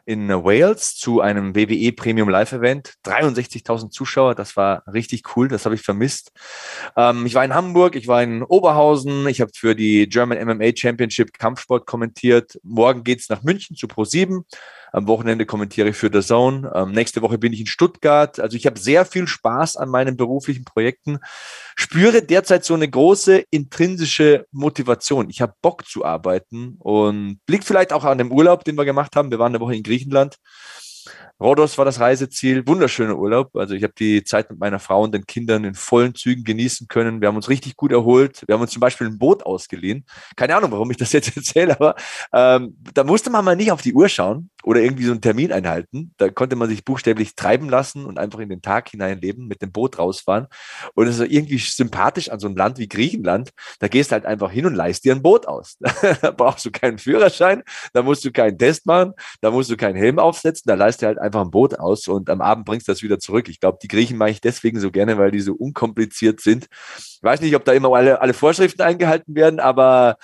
[0.05, 2.95] in Wales zu einem WWE Premium Live Event.
[3.05, 6.33] 63.000 Zuschauer, das war richtig cool, das habe ich vermisst.
[6.97, 10.71] Ähm, ich war in Hamburg, ich war in Oberhausen, ich habe für die German MMA
[10.77, 12.59] Championship Kampfsport kommentiert.
[12.63, 14.45] Morgen geht's nach München zu Pro7.
[14.95, 16.71] Am Wochenende kommentiere ich für The Zone.
[16.73, 18.39] Ähm, nächste Woche bin ich in Stuttgart.
[18.39, 21.19] Also ich habe sehr viel Spaß an meinen beruflichen Projekten.
[21.75, 25.31] Spüre derzeit so eine große intrinsische Motivation.
[25.31, 29.17] Ich habe Bock zu arbeiten und liegt vielleicht auch an dem Urlaub, den wir gemacht
[29.17, 29.33] haben.
[29.33, 30.37] Wir waren eine Woche in Griechenland.
[31.41, 33.57] Rhodos war das Reiseziel, wunderschöner Urlaub.
[33.57, 36.87] Also ich habe die Zeit mit meiner Frau und den Kindern in vollen Zügen genießen
[36.87, 37.21] können.
[37.21, 38.45] Wir haben uns richtig gut erholt.
[38.47, 40.07] Wir haben uns zum Beispiel ein Boot ausgeliehen.
[40.37, 41.97] Keine Ahnung, warum ich das jetzt erzähle, aber
[42.33, 45.53] ähm, da musste man mal nicht auf die Uhr schauen oder irgendwie so einen Termin
[45.53, 46.13] einhalten.
[46.17, 49.63] Da konnte man sich buchstäblich treiben lassen und einfach in den Tag hinein leben, mit
[49.63, 50.47] dem Boot rausfahren.
[50.95, 53.51] Und es ist irgendwie sympathisch an so einem Land wie Griechenland.
[53.79, 55.77] Da gehst halt einfach hin und leist dir ein Boot aus.
[56.23, 57.63] da brauchst du keinen Führerschein,
[57.93, 59.13] da musst du keinen Test machen,
[59.43, 62.31] da musst du keinen Helm aufsetzen, da leist du halt einfach ein Boot aus und
[62.31, 63.49] am Abend bringst du das wieder zurück.
[63.49, 66.69] Ich glaube, die Griechen mache ich deswegen so gerne, weil die so unkompliziert sind.
[66.97, 70.17] Ich weiß nicht, ob da immer alle, alle Vorschriften eingehalten werden, aber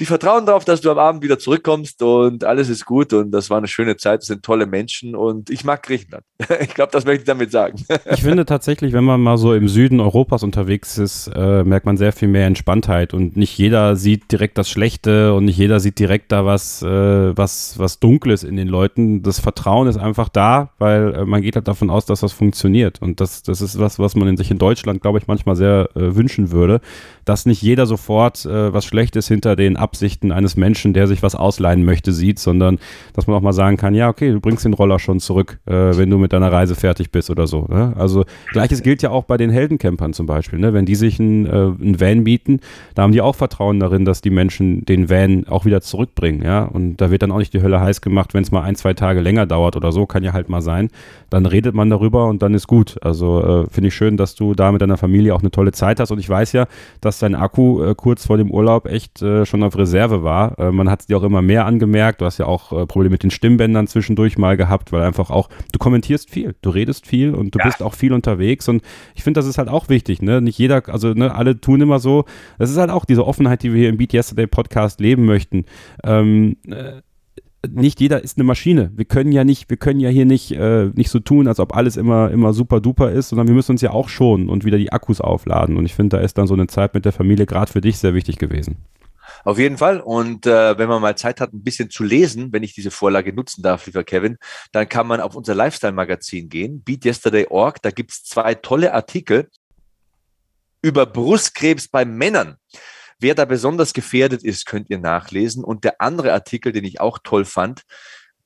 [0.00, 3.50] die vertrauen darauf, dass du am Abend wieder zurückkommst und alles ist gut und das
[3.50, 6.24] war eine schöne Zeit, das sind tolle Menschen und ich mag Griechenland.
[6.60, 7.82] Ich glaube, das möchte ich damit sagen.
[8.10, 11.96] Ich finde tatsächlich, wenn man mal so im Süden Europas unterwegs ist, äh, merkt man
[11.96, 15.98] sehr viel mehr Entspanntheit und nicht jeder sieht direkt das Schlechte und nicht jeder sieht
[15.98, 19.22] direkt da was, äh, was, was Dunkles in den Leuten.
[19.22, 23.00] Das Vertrauen ist einfach da, weil äh, man geht halt davon aus, dass das funktioniert
[23.00, 25.88] und das, das ist was, was man in sich in Deutschland, glaube ich, manchmal sehr
[25.94, 26.80] äh, wünschen würde,
[27.24, 31.34] dass nicht jeder sofort äh, was Schlechtes hinter den Absichten eines Menschen, der sich was
[31.34, 32.78] ausleihen möchte, sieht, sondern
[33.14, 35.72] dass man auch mal sagen kann, ja, okay, du bringst den Roller schon zurück, äh,
[35.72, 37.66] wenn du mit deiner Reise fertig bist oder so.
[37.68, 37.94] Ne?
[37.96, 40.58] Also gleiches gilt ja auch bei den Heldencampern zum Beispiel.
[40.58, 40.74] Ne?
[40.74, 42.60] Wenn die sich einen, äh, Van bieten,
[42.94, 46.42] da haben die auch Vertrauen darin, dass die Menschen den Van auch wieder zurückbringen.
[46.42, 46.64] Ja?
[46.64, 48.92] Und da wird dann auch nicht die Hölle heiß gemacht, wenn es mal ein, zwei
[48.92, 50.90] Tage länger dauert oder so, kann ja halt mal sein.
[51.30, 52.96] Dann redet man darüber und dann ist gut.
[53.02, 56.00] Also äh, finde ich schön, dass du da mit deiner Familie auch eine tolle Zeit
[56.00, 56.10] hast.
[56.10, 56.66] Und ich weiß ja,
[57.00, 60.58] dass dein Akku äh, kurz vor dem Urlaub echt äh, schon auf Reserve war.
[60.58, 62.20] Äh, man hat es dir auch immer mehr angemerkt.
[62.20, 65.48] Du hast ja auch äh, Probleme mit den Stimmbändern zwischendurch mal gehabt, weil einfach auch,
[65.72, 67.66] du kommentierst viel, du redest viel und du ja.
[67.66, 68.68] bist auch viel unterwegs.
[68.68, 68.82] Und
[69.14, 70.22] ich finde, das ist halt auch wichtig.
[70.22, 70.40] Ne?
[70.40, 72.24] Nicht jeder, also ne, alle tun immer so.
[72.58, 75.64] Das ist halt auch diese Offenheit, die wir hier im Beat Yesterday Podcast leben möchten.
[76.04, 77.00] Ähm, äh,
[77.68, 78.92] nicht jeder ist eine Maschine.
[78.94, 81.74] Wir können ja nicht, wir können ja hier nicht, äh, nicht so tun, als ob
[81.74, 84.78] alles immer, immer super duper ist, sondern wir müssen uns ja auch schonen und wieder
[84.78, 85.76] die Akkus aufladen.
[85.76, 87.98] Und ich finde, da ist dann so eine Zeit mit der Familie gerade für dich
[87.98, 88.76] sehr wichtig gewesen.
[89.44, 90.00] Auf jeden Fall.
[90.00, 93.32] Und äh, wenn man mal Zeit hat, ein bisschen zu lesen, wenn ich diese Vorlage
[93.32, 94.38] nutzen darf, lieber Kevin,
[94.72, 97.82] dann kann man auf unser Lifestyle-Magazin gehen, BeatYesterday.org.
[97.82, 99.48] Da gibt es zwei tolle Artikel
[100.82, 102.56] über Brustkrebs bei Männern.
[103.20, 105.64] Wer da besonders gefährdet ist, könnt ihr nachlesen.
[105.64, 107.82] Und der andere Artikel, den ich auch toll fand,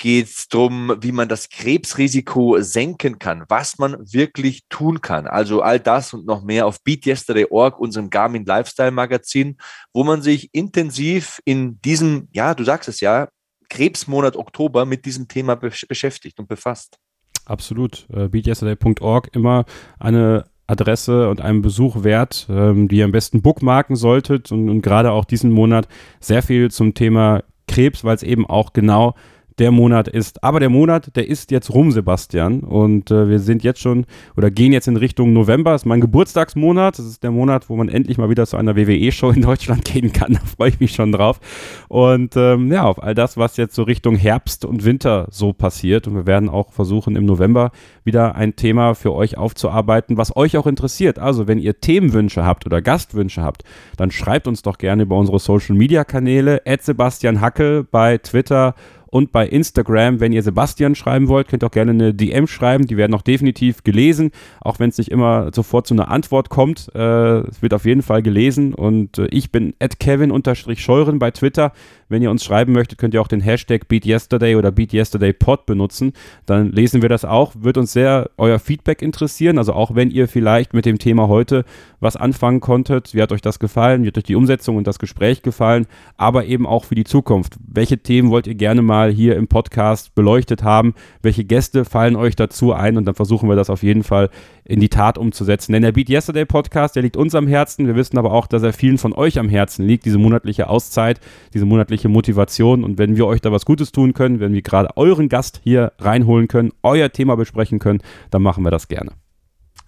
[0.03, 5.28] geht es darum, wie man das Krebsrisiko senken kann, was man wirklich tun kann.
[5.28, 9.59] Also all das und noch mehr auf BeatYesterday.org, unserem Garmin Lifestyle Magazin,
[9.94, 13.28] wo man sich intensiv in diesem, ja, du sagst es ja,
[13.70, 16.98] Krebsmonat Oktober mit diesem Thema beschäftigt und befasst.
[17.44, 18.09] Absolut.
[18.12, 19.66] Uh, BeatYesterday.org immer
[20.00, 24.82] eine Adresse und einem Besuch wert, ähm, die ihr am besten bookmarken solltet und, und
[24.82, 25.86] gerade auch diesen Monat
[26.18, 29.14] sehr viel zum Thema Krebs, weil es eben auch genau
[29.59, 30.42] der Monat ist.
[30.42, 32.61] Aber der Monat, der ist jetzt rum, Sebastian.
[32.61, 35.72] Und äh, wir sind jetzt schon oder gehen jetzt in Richtung November.
[35.72, 36.98] Das ist mein Geburtstagsmonat.
[36.98, 40.12] Das ist der Monat, wo man endlich mal wieder zu einer WWE-Show in Deutschland gehen
[40.12, 40.34] kann.
[40.34, 41.40] Da freue ich mich schon drauf.
[41.88, 46.07] Und ähm, ja, auf all das, was jetzt so Richtung Herbst und Winter so passiert.
[46.07, 47.70] Und wir werden auch versuchen, im November
[48.05, 51.18] wieder ein Thema für euch aufzuarbeiten, was euch auch interessiert.
[51.18, 53.64] Also, wenn ihr Themenwünsche habt oder Gastwünsche habt,
[53.96, 56.62] dann schreibt uns doch gerne über unsere Social-Media-Kanäle.
[56.82, 58.74] Sebastian Hackel bei Twitter
[59.12, 62.86] und bei Instagram, wenn ihr Sebastian schreiben wollt, könnt ihr auch gerne eine DM schreiben.
[62.86, 64.30] Die werden auch definitiv gelesen,
[64.62, 66.90] auch wenn es nicht immer sofort zu einer Antwort kommt.
[66.94, 68.72] Äh, es wird auf jeden Fall gelesen.
[68.72, 71.72] Und äh, ich bin at Kevin-Scheuren bei Twitter.
[72.08, 76.14] Wenn ihr uns schreiben möchtet, könnt ihr auch den Hashtag BeatYesterday oder BeatYesterdayPod benutzen.
[76.46, 77.52] Dann lesen wir das auch.
[77.58, 79.58] Wird uns sehr euer Feedback interessieren.
[79.58, 81.66] Also auch wenn ihr vielleicht mit dem Thema heute
[82.00, 83.14] was anfangen konntet.
[83.14, 84.04] Wie hat euch das gefallen?
[84.04, 85.86] Wie hat euch die Umsetzung und das Gespräch gefallen?
[86.16, 87.56] Aber eben auch für die Zukunft.
[87.66, 90.94] Welche Themen wollt ihr gerne mal hier im Podcast beleuchtet haben?
[91.22, 92.96] Welche Gäste fallen euch dazu ein?
[92.96, 94.30] Und dann versuchen wir das auf jeden Fall
[94.64, 95.72] in die Tat umzusetzen.
[95.72, 97.88] Denn der Beat Yesterday Podcast, der liegt uns am Herzen.
[97.88, 101.20] Wir wissen aber auch, dass er vielen von euch am Herzen liegt, diese monatliche Auszeit,
[101.53, 102.84] diese monatliche Motivation.
[102.84, 105.92] Und wenn wir euch da was Gutes tun können, wenn wir gerade euren Gast hier
[105.98, 109.21] reinholen können, euer Thema besprechen können, dann machen wir das gerne.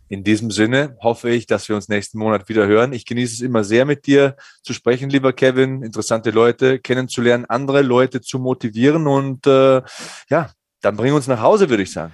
[0.08, 2.92] In diesem Sinne hoffe ich, dass wir uns nächsten Monat wieder hören.
[2.92, 7.82] Ich genieße es immer sehr, mit dir zu sprechen, lieber Kevin, interessante Leute kennenzulernen, andere
[7.82, 9.82] Leute zu motivieren und äh,
[10.28, 10.50] ja,
[10.82, 12.12] dann bring uns nach Hause, würde ich sagen.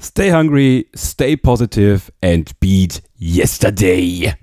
[0.00, 4.34] Stay hungry, stay positive and beat yesterday.